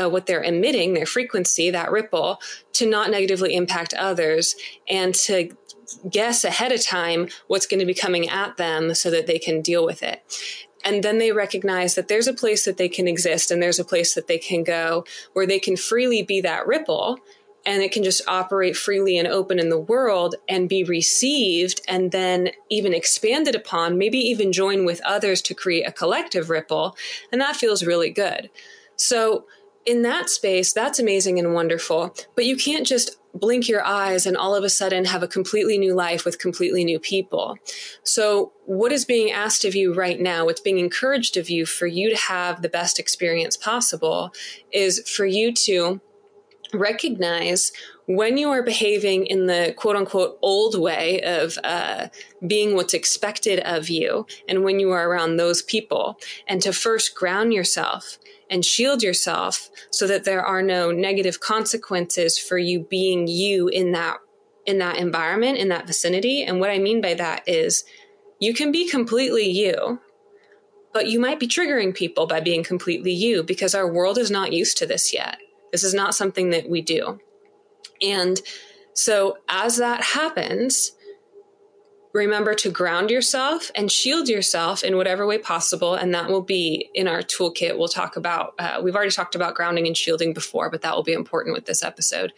[0.00, 2.40] uh, what they're emitting, their frequency, that ripple,
[2.72, 4.54] to not negatively impact others
[4.88, 5.54] and to
[6.08, 9.60] guess ahead of time what's going to be coming at them so that they can
[9.60, 10.22] deal with it
[10.84, 13.84] and then they recognize that there's a place that they can exist and there's a
[13.84, 17.18] place that they can go where they can freely be that ripple
[17.66, 22.10] and it can just operate freely and open in the world and be received and
[22.10, 26.96] then even expanded upon, maybe even join with others to create a collective ripple.
[27.30, 28.50] And that feels really good.
[28.96, 29.46] So,
[29.86, 32.14] in that space, that's amazing and wonderful.
[32.34, 35.78] But you can't just blink your eyes and all of a sudden have a completely
[35.78, 37.56] new life with completely new people.
[38.02, 41.86] So, what is being asked of you right now, what's being encouraged of you for
[41.86, 44.32] you to have the best experience possible,
[44.72, 46.00] is for you to
[46.72, 47.72] recognize
[48.06, 52.08] when you are behaving in the quote unquote old way of uh,
[52.46, 57.14] being what's expected of you, and when you are around those people, and to first
[57.14, 58.18] ground yourself
[58.50, 63.92] and shield yourself so that there are no negative consequences for you being you in
[63.92, 64.18] that
[64.66, 66.42] in that environment in that vicinity.
[66.42, 67.84] And what i mean by that is
[68.40, 70.00] you can be completely you
[70.92, 74.52] but you might be triggering people by being completely you because our world is not
[74.52, 75.38] used to this yet
[75.72, 77.18] this is not something that we do
[78.02, 78.40] and
[78.94, 80.92] so as that happens
[82.12, 85.94] remember to ground yourself and shield yourself in whatever way possible.
[85.94, 87.78] And that will be in our toolkit.
[87.78, 91.04] We'll talk about, uh, we've already talked about grounding and shielding before, but that will
[91.04, 92.32] be important with this episode.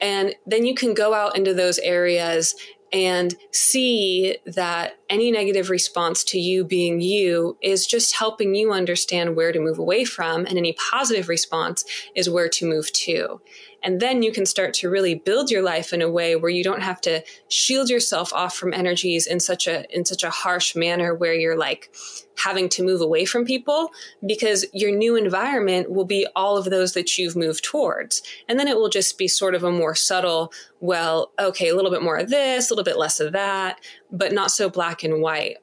[0.00, 2.54] And then you can go out into those areas
[2.92, 9.36] and see that any negative response to you being you is just helping you understand
[9.36, 10.46] where to move away from.
[10.46, 13.40] And any positive response is where to move to.
[13.82, 16.64] And then you can start to really build your life in a way where you
[16.64, 20.74] don't have to shield yourself off from energies in such a, in such a harsh
[20.74, 21.94] manner where you're like
[22.38, 23.90] having to move away from people
[24.26, 28.22] because your new environment will be all of those that you've moved towards.
[28.48, 31.90] And then it will just be sort of a more subtle, well, okay, a little
[31.90, 35.20] bit more of this, a little bit less of that, but not so black and
[35.20, 35.58] white.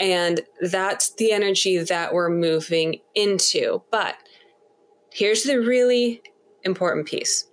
[0.00, 3.82] And that's the energy that we're moving into.
[3.90, 4.16] But
[5.12, 6.22] here's the really
[6.64, 7.46] important piece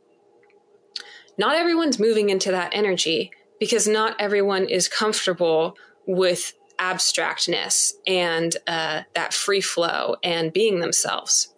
[1.41, 5.75] not everyone's moving into that energy because not everyone is comfortable
[6.05, 11.51] with abstractness and uh, that free flow and being themselves.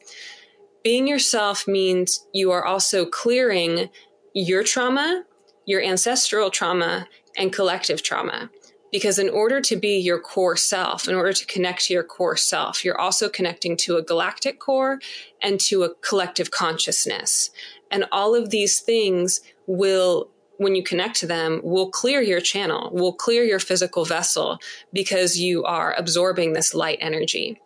[0.86, 3.90] Being yourself means you are also clearing
[4.34, 5.26] your trauma,
[5.66, 8.50] your ancestral trauma, and collective trauma.
[8.90, 12.38] Because in order to be your core self, in order to connect to your core
[12.38, 15.00] self, you're also connecting to a galactic core
[15.42, 17.50] and to a collective consciousness.
[17.94, 22.90] And all of these things will when you connect to them will clear your channel,
[22.94, 24.60] will clear your physical vessel
[24.94, 27.60] because you are absorbing this light energy.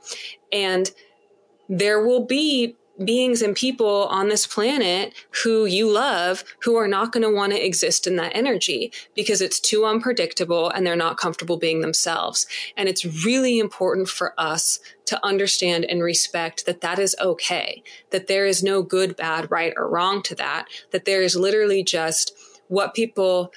[0.52, 0.90] And
[1.70, 7.12] there will be beings and people on this planet who you love who are not
[7.12, 11.18] going to want to exist in that energy because it's too unpredictable and they're not
[11.18, 12.48] comfortable being themselves.
[12.76, 18.28] And it's really important for us to understand and respect that that is okay, that
[18.28, 22.36] there is no good, bad, right, or wrong to that, that there is literally just
[22.68, 23.52] what people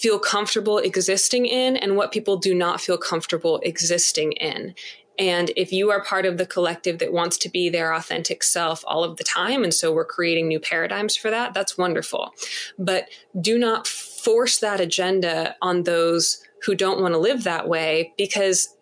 [0.00, 4.74] feel comfortable existing in and what people do not feel comfortable existing in.
[5.20, 8.82] And if you are part of the collective that wants to be their authentic self
[8.86, 12.32] all of the time, and so we're creating new paradigms for that, that's wonderful.
[12.78, 18.14] But do not force that agenda on those who don't want to live that way
[18.16, 18.74] because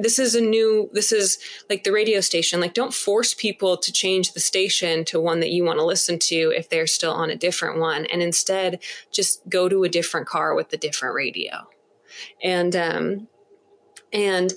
[0.00, 1.38] this is a new this is
[1.68, 5.50] like the radio station like don't force people to change the station to one that
[5.50, 8.78] you want to listen to if they're still on a different one and instead
[9.10, 11.68] just go to a different car with a different radio
[12.40, 13.26] and um
[14.12, 14.52] and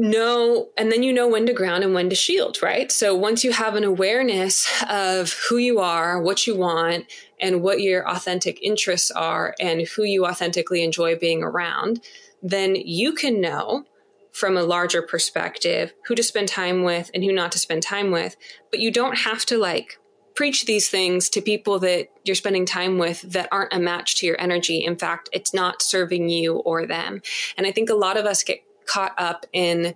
[0.00, 2.90] know and then you know when to ground and when to shield right?
[2.90, 7.06] So once you have an awareness of who you are what you want
[7.38, 12.00] and what your authentic interests are and who you authentically enjoy being around
[12.42, 13.84] then you can know
[14.32, 18.10] from a larger perspective who to spend time with and who not to spend time
[18.10, 18.36] with.
[18.70, 19.98] But you don't have to like
[20.34, 24.26] preach these things to people that you're spending time with that aren't a match to
[24.26, 24.84] your energy.
[24.84, 27.20] In fact it's not serving you or them.
[27.56, 29.94] And i think a lot of us get caught up in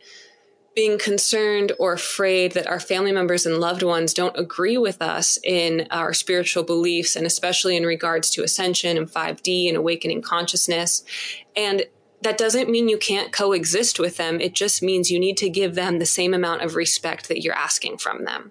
[0.74, 5.38] being concerned or afraid that our family members and loved ones don't agree with us
[5.44, 11.04] in our spiritual beliefs, and especially in regards to ascension and 5D and awakening consciousness.
[11.54, 11.84] And
[12.22, 14.40] that doesn't mean you can't coexist with them.
[14.40, 17.54] It just means you need to give them the same amount of respect that you're
[17.54, 18.50] asking from them.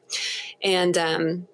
[0.61, 1.47] And, um,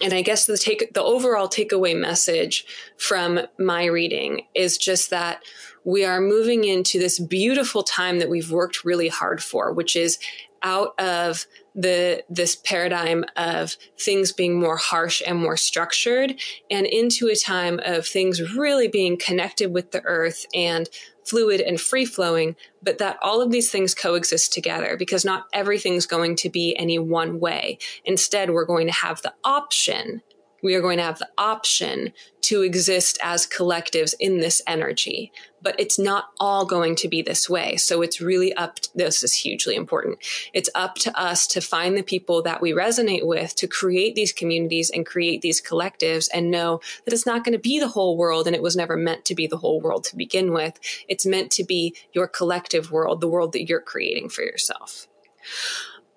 [0.00, 5.42] and I guess the take, the overall takeaway message from my reading is just that
[5.84, 10.18] we are moving into this beautiful time that we've worked really hard for, which is
[10.62, 16.34] out of the this paradigm of things being more harsh and more structured
[16.70, 20.88] and into a time of things really being connected with the earth and
[21.26, 26.06] fluid and free flowing but that all of these things coexist together because not everything's
[26.06, 27.76] going to be any one way.
[28.04, 30.22] Instead we're going to have the option
[30.64, 32.12] we are going to have the option
[32.44, 35.32] to exist as collectives in this energy.
[35.62, 37.76] But it's not all going to be this way.
[37.76, 40.18] So it's really up, to, this is hugely important.
[40.52, 44.32] It's up to us to find the people that we resonate with to create these
[44.32, 48.16] communities and create these collectives and know that it's not going to be the whole
[48.16, 50.78] world and it was never meant to be the whole world to begin with.
[51.08, 55.08] It's meant to be your collective world, the world that you're creating for yourself.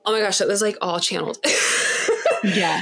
[0.06, 1.38] Oh my gosh, that was like all channeled.
[2.44, 2.82] yeah.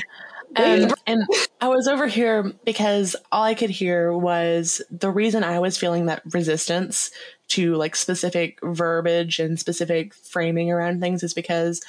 [0.55, 1.23] Um, and
[1.59, 6.05] I was over here because all I could hear was the reason I was feeling
[6.05, 7.11] that resistance
[7.49, 11.81] to like specific verbiage and specific framing around things is because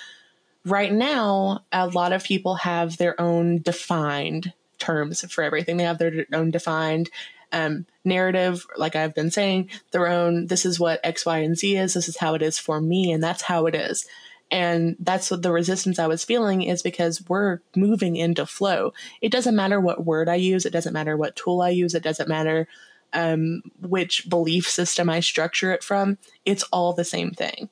[0.64, 5.76] right now a lot of people have their own defined terms for everything.
[5.76, 7.11] They have their own defined
[7.52, 11.76] um, narrative, like I've been saying, their own, this is what X, Y, and Z
[11.76, 14.07] is, this is how it is for me, and that's how it is.
[14.50, 18.92] And that's what the resistance I was feeling is because we're moving into flow.
[19.20, 22.02] It doesn't matter what word I use, it doesn't matter what tool I use, it
[22.02, 22.68] doesn't matter
[23.12, 26.18] um, which belief system I structure it from.
[26.44, 27.70] It's all the same thing.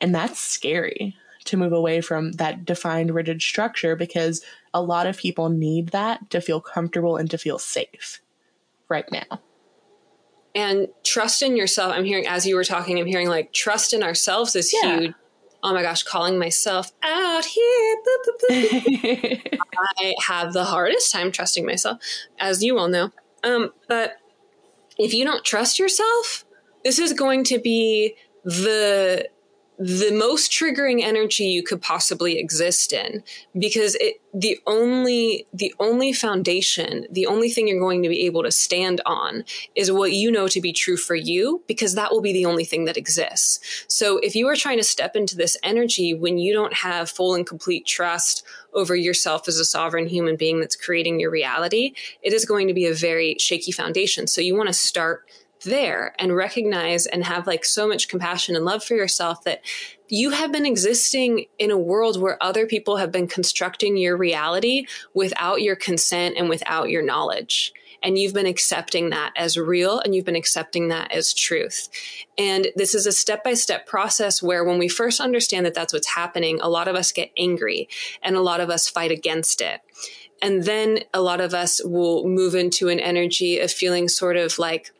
[0.00, 4.42] And that's scary to move away from that defined, rigid structure because
[4.74, 8.20] a lot of people need that to feel comfortable and to feel safe
[8.88, 9.40] right now.
[10.54, 11.94] And trust in yourself.
[11.94, 14.98] I'm hearing, as you were talking, I'm hearing like trust in ourselves is yeah.
[14.98, 15.14] huge
[15.62, 17.96] oh my gosh, calling myself out here.
[18.50, 21.98] I have the hardest time trusting myself,
[22.38, 23.12] as you all know.
[23.44, 24.14] Um, but
[24.98, 26.44] if you don't trust yourself,
[26.84, 29.28] this is going to be the
[29.82, 33.22] the most triggering energy you could possibly exist in
[33.58, 38.42] because it the only the only foundation the only thing you're going to be able
[38.42, 39.42] to stand on
[39.74, 42.64] is what you know to be true for you because that will be the only
[42.64, 43.86] thing that exists.
[43.88, 47.34] So if you are trying to step into this energy when you don't have full
[47.34, 52.34] and complete trust over yourself as a sovereign human being that's creating your reality it
[52.34, 54.26] is going to be a very shaky foundation.
[54.26, 55.24] So you want to start
[55.64, 59.62] there and recognize and have like so much compassion and love for yourself that
[60.08, 64.86] you have been existing in a world where other people have been constructing your reality
[65.14, 67.72] without your consent and without your knowledge.
[68.02, 71.88] And you've been accepting that as real and you've been accepting that as truth.
[72.38, 75.92] And this is a step by step process where when we first understand that that's
[75.92, 77.88] what's happening, a lot of us get angry
[78.22, 79.80] and a lot of us fight against it.
[80.42, 84.58] And then a lot of us will move into an energy of feeling sort of
[84.58, 84.92] like,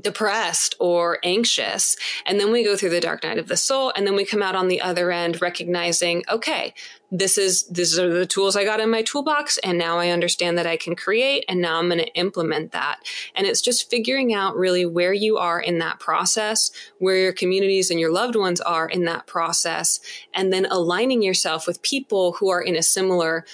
[0.00, 1.96] depressed or anxious.
[2.26, 4.42] And then we go through the dark night of the soul and then we come
[4.42, 6.74] out on the other end recognizing, okay,
[7.10, 9.58] this is, these are the tools I got in my toolbox.
[9.58, 13.00] And now I understand that I can create and now I'm going to implement that.
[13.34, 17.90] And it's just figuring out really where you are in that process, where your communities
[17.90, 20.00] and your loved ones are in that process,
[20.34, 23.46] and then aligning yourself with people who are in a similar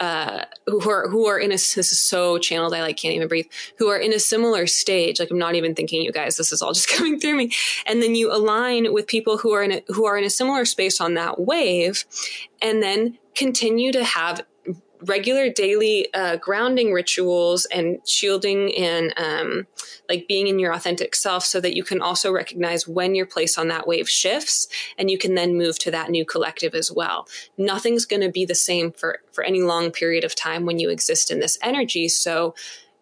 [0.00, 3.26] uh, who are who are in a this is so channeled I like can't even
[3.26, 3.46] breathe
[3.78, 6.62] who are in a similar stage like I'm not even thinking you guys this is
[6.62, 7.52] all just coming through me.
[7.86, 10.64] And then you align with people who are in a, who are in a similar
[10.64, 12.04] space on that wave
[12.62, 14.44] and then continue to have
[15.02, 19.66] regular daily uh, grounding rituals and shielding and um,
[20.08, 23.58] like being in your authentic self so that you can also recognize when your place
[23.58, 27.26] on that wave shifts and you can then move to that new collective as well.
[27.56, 30.90] Nothing's going to be the same for for any long period of time when you
[30.90, 32.08] exist in this energy.
[32.08, 32.54] So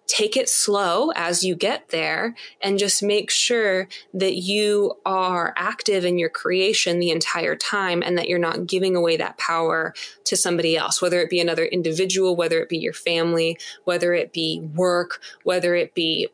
[0.07, 6.05] take it slow as you get there and just make sure that you are active
[6.05, 9.95] in your creation the entire time and that you're not giving away that power
[10.25, 14.33] to somebody else, whether it be another individual, whether it be your family, whether it
[14.33, 16.29] be work, whether it be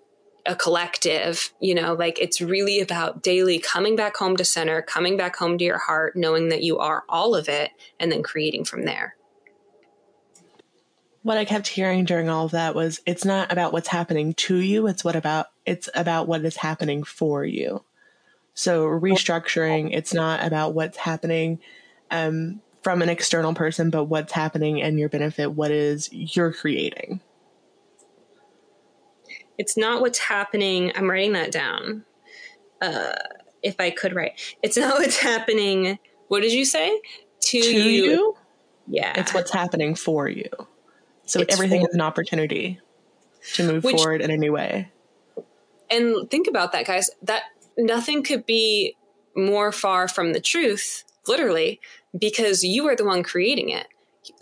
[0.44, 5.16] a collective, you know, like it's really about daily coming back home to center, coming
[5.16, 7.70] back home to your heart, knowing that you are all of it,
[8.00, 9.14] and then creating from there
[11.22, 14.56] what I kept hearing during all of that was it's not about what's happening to
[14.56, 17.84] you, it's what about it's about what is happening for you.
[18.54, 21.60] So restructuring, it's not about what's happening
[22.10, 27.20] um, from an external person, but what's happening in your benefit, what is you're creating.
[29.58, 30.92] It's not what's happening.
[30.96, 32.04] I'm writing that down.
[32.80, 33.12] Uh,
[33.62, 35.98] if I could write, it's not what's happening.
[36.28, 37.00] What did you say?
[37.42, 38.04] To, to you.
[38.04, 38.36] you?
[38.88, 39.12] Yeah.
[39.16, 40.48] It's what's happening for you.
[41.32, 42.78] So it's everything for- is an opportunity
[43.54, 44.90] to move Which, forward in a new way.
[45.90, 47.08] And think about that, guys.
[47.22, 47.44] That
[47.78, 48.96] nothing could be
[49.34, 51.80] more far from the truth, literally,
[52.16, 53.86] because you are the one creating it.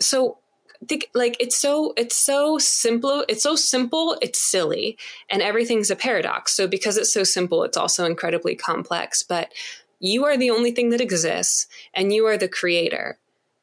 [0.01, 0.39] So
[0.85, 4.97] think like it's so it's so simple it's so simple it's silly
[5.29, 9.51] and everything's a paradox so because it's so simple it's also incredibly complex but
[9.99, 13.19] you are the only thing that exists and you are the creator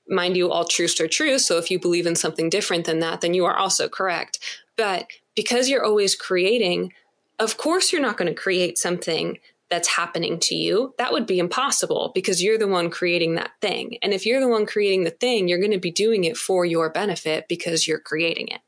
[0.09, 1.39] mind you, all truths are true.
[1.39, 4.39] So if you believe in something different than that, then you are also correct.
[4.77, 6.93] But because you're always creating,
[7.39, 9.39] of course, you're not going to create something
[9.71, 10.95] that's happening to you.
[10.99, 13.99] That would be impossible because you're the one creating that thing.
[14.03, 16.65] And if you're the one creating the thing, you're going to be doing it for
[16.65, 18.61] your benefit because you're creating it.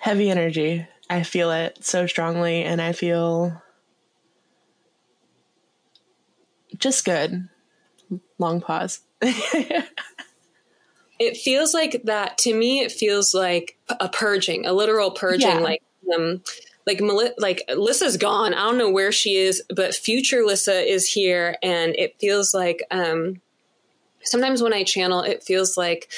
[0.00, 0.86] Heavy energy.
[1.10, 3.62] I feel it so strongly, and I feel
[6.78, 7.48] just good
[8.38, 9.00] long pause.
[11.18, 12.80] it feels like that to me.
[12.80, 15.58] It feels like a purging, a literal purging, yeah.
[15.58, 15.82] like
[16.14, 16.42] um,
[16.86, 17.00] like
[17.38, 18.54] like Lissa's gone.
[18.54, 22.82] I don't know where she is, but future Lissa is here, and it feels like
[22.90, 23.40] um,
[24.26, 26.10] sometimes when I channel, it feels like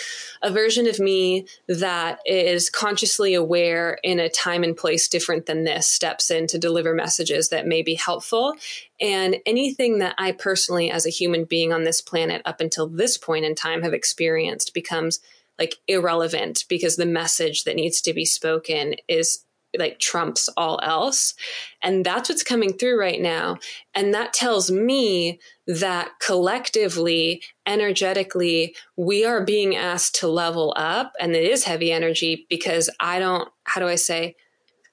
[0.43, 5.65] a version of me that is consciously aware in a time and place different than
[5.65, 8.55] this steps in to deliver messages that may be helpful.
[9.01, 13.17] And anything that I personally, as a human being on this planet up until this
[13.17, 15.21] point in time, have experienced becomes
[15.59, 19.45] like irrelevant because the message that needs to be spoken is
[19.77, 21.35] like trumps all else.
[21.83, 23.59] And that's what's coming through right now.
[23.95, 31.13] And that tells me that collectively, energetically, we are being asked to level up.
[31.21, 34.37] And it is heavy energy because I don't, how do I say,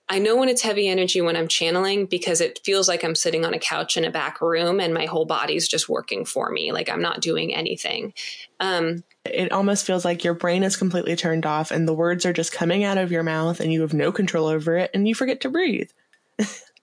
[0.08, 3.44] I know when it's heavy energy when I'm channeling because it feels like I'm sitting
[3.44, 6.72] on a couch in a back room and my whole body's just working for me.
[6.72, 8.14] Like I'm not doing anything.
[8.60, 12.34] Um, it almost feels like your brain is completely turned off and the words are
[12.34, 15.16] just coming out of your mouth and you have no control over it and you
[15.16, 15.90] forget to breathe.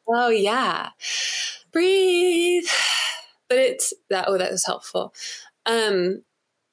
[0.09, 0.91] oh, yeah.
[1.73, 2.65] breathe.
[3.49, 5.13] But it's that, oh, that is helpful.
[5.67, 6.23] Um,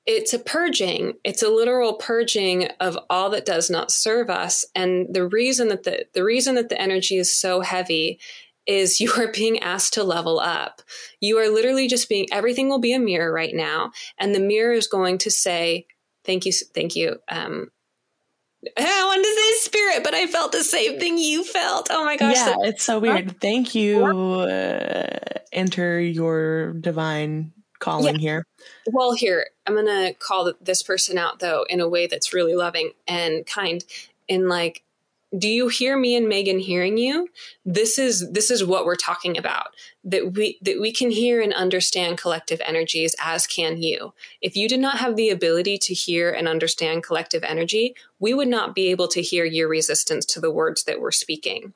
[0.05, 1.13] it's a purging.
[1.23, 4.65] It's a literal purging of all that does not serve us.
[4.75, 8.19] And the reason that the, the reason that the energy is so heavy
[8.65, 10.81] is you are being asked to level up.
[11.19, 13.91] You are literally just being, everything will be a mirror right now.
[14.17, 15.85] And the mirror is going to say,
[16.23, 17.17] thank you, thank you.
[17.29, 17.71] Um,
[18.77, 21.87] I wanted to say spirit, but I felt the same thing you felt.
[21.91, 22.35] Oh my gosh.
[22.35, 23.39] Yeah, it's so weird.
[23.39, 24.05] Thank you.
[24.49, 25.17] Uh,
[25.51, 28.21] enter your divine calling yeah.
[28.21, 28.47] here.
[28.87, 32.55] Well, here, I'm going to call this person out though in a way that's really
[32.55, 33.83] loving and kind.
[34.27, 34.83] In like,
[35.37, 37.29] do you hear me and Megan hearing you?
[37.63, 39.67] This is this is what we're talking about.
[40.03, 44.13] That we that we can hear and understand collective energies as can you.
[44.41, 48.47] If you did not have the ability to hear and understand collective energy, we would
[48.47, 51.73] not be able to hear your resistance to the words that we're speaking.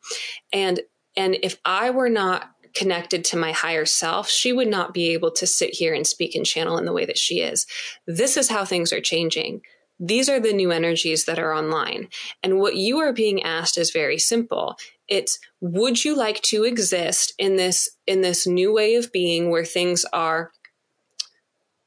[0.51, 0.81] And
[1.15, 5.31] and if I were not connected to my higher self, she would not be able
[5.31, 7.65] to sit here and speak and channel in the way that she is.
[8.07, 9.61] This is how things are changing.
[9.99, 12.09] These are the new energies that are online.
[12.41, 14.75] And what you are being asked is very simple.
[15.07, 19.65] It's would you like to exist in this in this new way of being where
[19.65, 20.51] things are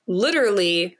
[0.06, 0.96] literally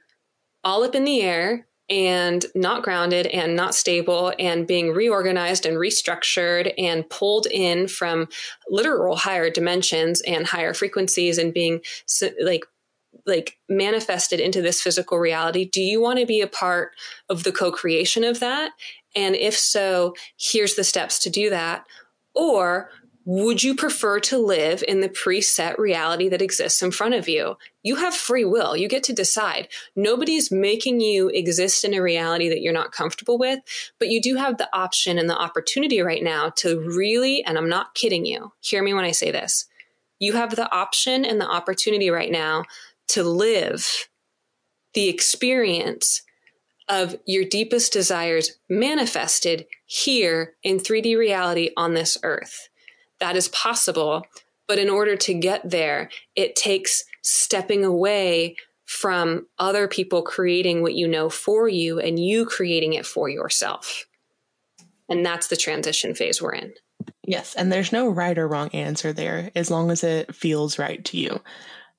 [0.63, 5.77] all up in the air and not grounded and not stable and being reorganized and
[5.77, 8.27] restructured and pulled in from
[8.69, 11.81] literal higher dimensions and higher frequencies and being
[12.41, 12.65] like
[13.25, 15.65] like manifested into this physical reality.
[15.69, 16.91] Do you want to be a part
[17.29, 18.71] of the co-creation of that?
[19.15, 21.85] And if so here's the steps to do that.
[22.35, 22.91] Or
[23.29, 27.57] would you prefer to live in the preset reality that exists in front of you?
[27.83, 28.77] You have free will.
[28.77, 29.67] You get to decide.
[29.97, 33.59] Nobody's making you exist in a reality that you're not comfortable with,
[33.99, 37.67] but you do have the option and the opportunity right now to really, and I'm
[37.67, 39.65] not kidding you, hear me when I say this.
[40.19, 42.63] You have the option and the opportunity right now
[43.09, 44.07] to live
[44.93, 46.21] the experience
[46.87, 52.69] of your deepest desires manifested here in 3D reality on this earth
[53.19, 54.25] that is possible.
[54.67, 60.95] But in order to get there, it takes stepping away from other people creating what
[60.95, 64.05] you know for you and you creating it for yourself.
[65.09, 66.73] And that's the transition phase we're in.
[67.25, 67.55] Yes.
[67.55, 71.17] And there's no right or wrong answer there as long as it feels right to
[71.17, 71.41] you.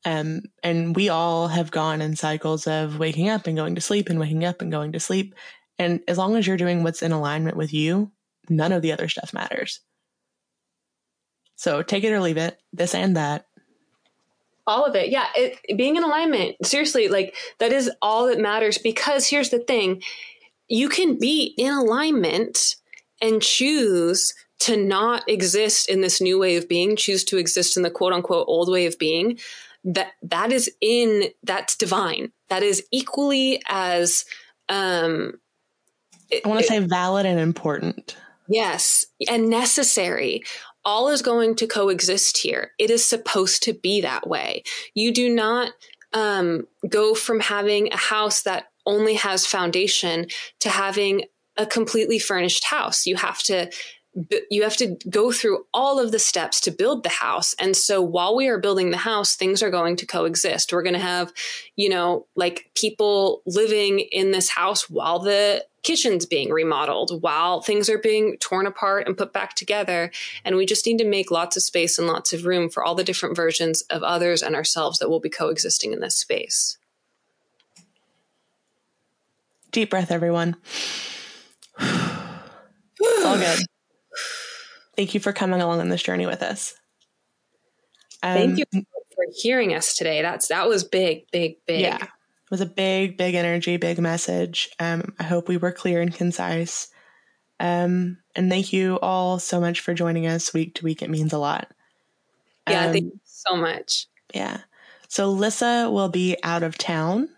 [0.05, 4.09] Um, and we all have gone in cycles of waking up and going to sleep
[4.09, 5.35] and waking up and going to sleep.
[5.79, 8.11] And as long as you're doing what's in alignment with you,
[8.49, 9.81] none of the other stuff matters.
[11.59, 13.47] So take it or leave it, this and that.
[14.65, 15.11] All of it.
[15.11, 15.27] Yeah.
[15.35, 20.03] It, being in alignment, seriously, like that is all that matters because here's the thing
[20.69, 22.77] you can be in alignment
[23.21, 27.83] and choose to not exist in this new way of being, choose to exist in
[27.83, 29.39] the quote unquote old way of being.
[29.83, 32.31] That that is in that's divine.
[32.51, 34.25] That is equally as
[34.69, 35.41] um
[36.33, 38.17] I want to say valid and important.
[38.49, 40.43] Yes, and necessary
[40.89, 42.70] all is going to coexist here.
[42.78, 44.62] It is supposed to be that way.
[44.95, 45.72] You do not
[46.14, 50.28] um, go from having a house that only has foundation
[50.61, 51.24] to having
[51.59, 53.05] a completely furnished house.
[53.05, 53.70] You have to
[54.51, 57.55] you have to go through all of the steps to build the house.
[57.59, 60.73] And so while we are building the house, things are going to coexist.
[60.73, 61.33] We're going to have,
[61.77, 67.89] you know, like people living in this house while the kitchen's being remodeled, while things
[67.89, 70.11] are being torn apart and put back together.
[70.45, 72.95] And we just need to make lots of space and lots of room for all
[72.95, 76.79] the different versions of others and ourselves that will be coexisting in this space.
[79.71, 80.57] Deep breath, everyone.
[81.79, 83.61] it's all good.
[84.99, 86.74] Thank you for coming along on this journey with us.
[88.20, 90.22] Um, Thank you for hearing us today.
[90.22, 91.82] That's that was big, big, big.
[91.82, 94.70] Yeah, it was a big, big energy, big message.
[94.80, 96.88] Um, I hope we were clear and concise.
[97.61, 101.01] Um, and thank you all so much for joining us week to week.
[101.01, 101.70] It means a lot.
[102.68, 104.07] Yeah, um, thank you so much.
[104.34, 104.62] Yeah.
[105.07, 107.28] So Lissa will be out of town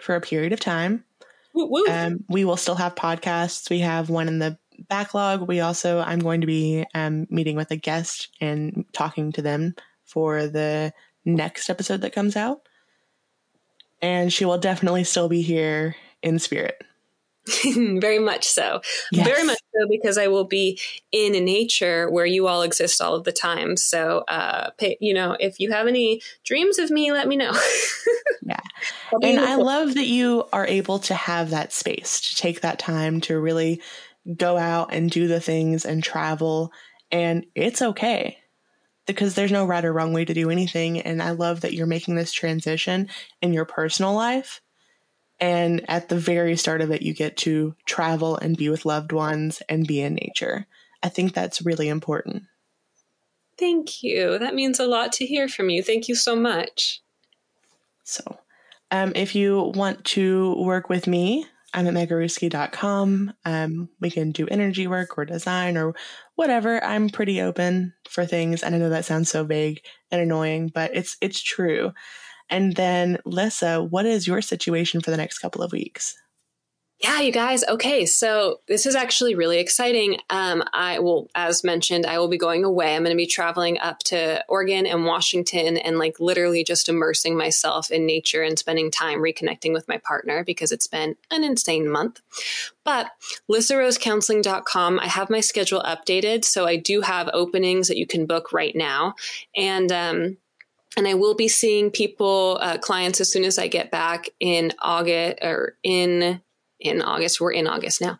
[0.00, 1.04] for a period of time.
[1.52, 1.84] Woo, woo.
[1.86, 3.68] Um, we will still have podcasts.
[3.68, 4.56] We have one in the
[4.88, 9.42] backlog, we also, I'm going to be um, meeting with a guest and talking to
[9.42, 9.74] them
[10.04, 10.92] for the
[11.24, 12.62] next episode that comes out.
[14.00, 16.82] And she will definitely still be here in spirit.
[17.74, 18.80] Very much so.
[19.10, 19.26] Yes.
[19.26, 20.78] Very much so because I will be
[21.12, 23.76] in a nature where you all exist all of the time.
[23.76, 27.52] So, uh, pay, you know, if you have any dreams of me, let me know.
[28.42, 28.60] yeah.
[29.22, 33.20] And I love that you are able to have that space to take that time
[33.22, 33.80] to really
[34.36, 36.72] go out and do the things and travel
[37.10, 38.38] and it's okay.
[39.06, 41.00] because there's no right or wrong way to do anything.
[41.00, 43.08] And I love that you're making this transition
[43.40, 44.60] in your personal life.
[45.40, 49.12] And at the very start of it, you get to travel and be with loved
[49.12, 50.66] ones and be in nature.
[51.02, 52.42] I think that's really important.
[53.56, 54.38] Thank you.
[54.38, 55.82] That means a lot to hear from you.
[55.82, 57.00] Thank you so much.
[58.04, 58.38] So,
[58.90, 63.32] um, if you want to work with me, I'm at megaruski.com.
[63.44, 65.94] Um, we can do energy work or design or
[66.34, 66.82] whatever.
[66.82, 68.62] I'm pretty open for things.
[68.62, 71.92] And I know that sounds so vague and annoying, but it's it's true.
[72.50, 76.16] And then, Lissa, what is your situation for the next couple of weeks?
[77.00, 77.62] Yeah, you guys.
[77.62, 80.18] Okay, so this is actually really exciting.
[80.30, 82.96] Um, I will, as mentioned, I will be going away.
[82.96, 87.36] I'm going to be traveling up to Oregon and Washington and like literally just immersing
[87.36, 91.88] myself in nature and spending time reconnecting with my partner because it's been an insane
[91.88, 92.20] month.
[92.82, 93.12] But
[93.48, 96.44] lissarosecounseling.com, I have my schedule updated.
[96.44, 99.14] So I do have openings that you can book right now.
[99.54, 100.36] And, um,
[100.96, 104.72] and I will be seeing people, uh, clients, as soon as I get back in
[104.80, 106.40] August or in
[106.80, 107.40] in August.
[107.40, 108.18] We're in August now.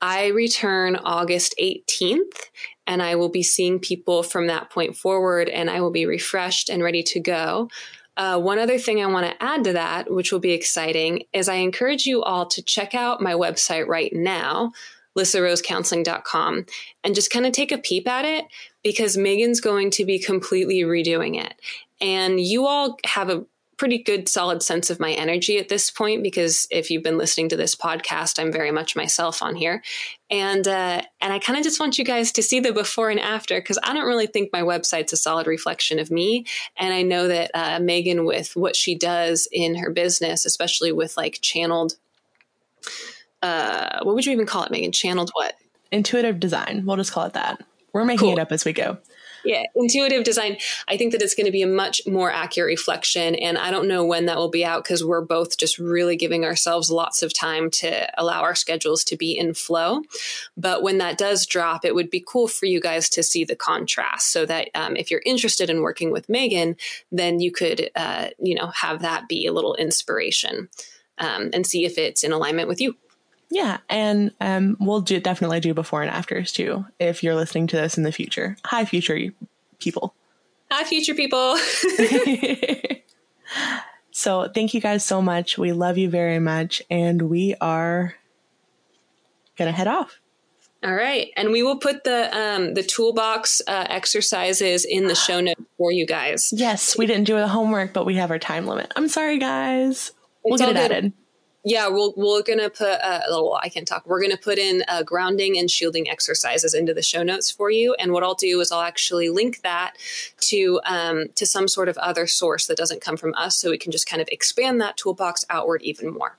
[0.00, 2.50] I return August 18th
[2.86, 6.68] and I will be seeing people from that point forward and I will be refreshed
[6.68, 7.70] and ready to go.
[8.16, 11.48] Uh, one other thing I want to add to that, which will be exciting, is
[11.48, 14.72] I encourage you all to check out my website right now,
[15.18, 16.66] lissarosecounseling.com,
[17.02, 18.44] and just kind of take a peep at it
[18.82, 21.54] because Megan's going to be completely redoing it.
[22.00, 23.44] And you all have a
[23.76, 27.48] pretty good solid sense of my energy at this point because if you've been listening
[27.48, 29.82] to this podcast i'm very much myself on here.
[30.30, 33.20] And uh, and i kind of just want you guys to see the before and
[33.20, 36.46] after because i don't really think my website's a solid reflection of me.
[36.76, 41.16] And i know that uh, megan with what she does in her business especially with
[41.16, 41.96] like channeled
[43.42, 44.90] uh, what would you even call it megan?
[44.90, 45.54] Channeled what?
[45.92, 46.84] Intuitive design.
[46.86, 47.62] We'll just call it that.
[47.92, 48.38] We're making cool.
[48.38, 48.98] it up as we go
[49.44, 50.56] yeah, intuitive design.
[50.88, 53.34] I think that it's going to be a much more accurate reflection.
[53.34, 56.44] And I don't know when that will be out because we're both just really giving
[56.44, 60.02] ourselves lots of time to allow our schedules to be in flow.
[60.56, 63.56] But when that does drop, it would be cool for you guys to see the
[63.56, 66.76] contrast so that um, if you're interested in working with Megan,
[67.12, 70.68] then you could, uh, you know, have that be a little inspiration
[71.18, 72.96] um, and see if it's in alignment with you.
[73.50, 77.76] Yeah, and um, we'll do, definitely do before and afters too if you're listening to
[77.76, 78.56] this in the future.
[78.64, 79.18] Hi, future
[79.78, 80.14] people.
[80.70, 81.56] Hi, future people.
[84.10, 85.58] so, thank you guys so much.
[85.58, 88.14] We love you very much, and we are
[89.56, 90.18] gonna head off.
[90.82, 95.40] All right, and we will put the um, the toolbox uh, exercises in the show
[95.40, 96.52] notes for you guys.
[96.52, 98.92] Yes, we didn't do the homework, but we have our time limit.
[98.96, 100.12] I'm sorry, guys.
[100.44, 100.92] We'll get it good.
[100.92, 101.12] added
[101.64, 103.58] yeah, we'll, we're gonna put uh, a little.
[103.60, 104.06] I can't talk.
[104.06, 107.94] We're gonna put in uh, grounding and shielding exercises into the show notes for you.
[107.94, 109.94] And what I'll do is I'll actually link that
[110.40, 113.78] to um, to some sort of other source that doesn't come from us, so we
[113.78, 116.36] can just kind of expand that toolbox outward even more.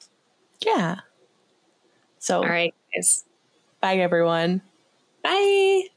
[0.64, 1.00] Yeah.
[2.20, 3.26] So, all right, guys.
[3.82, 4.62] Bye, everyone.
[5.24, 5.90] Bye.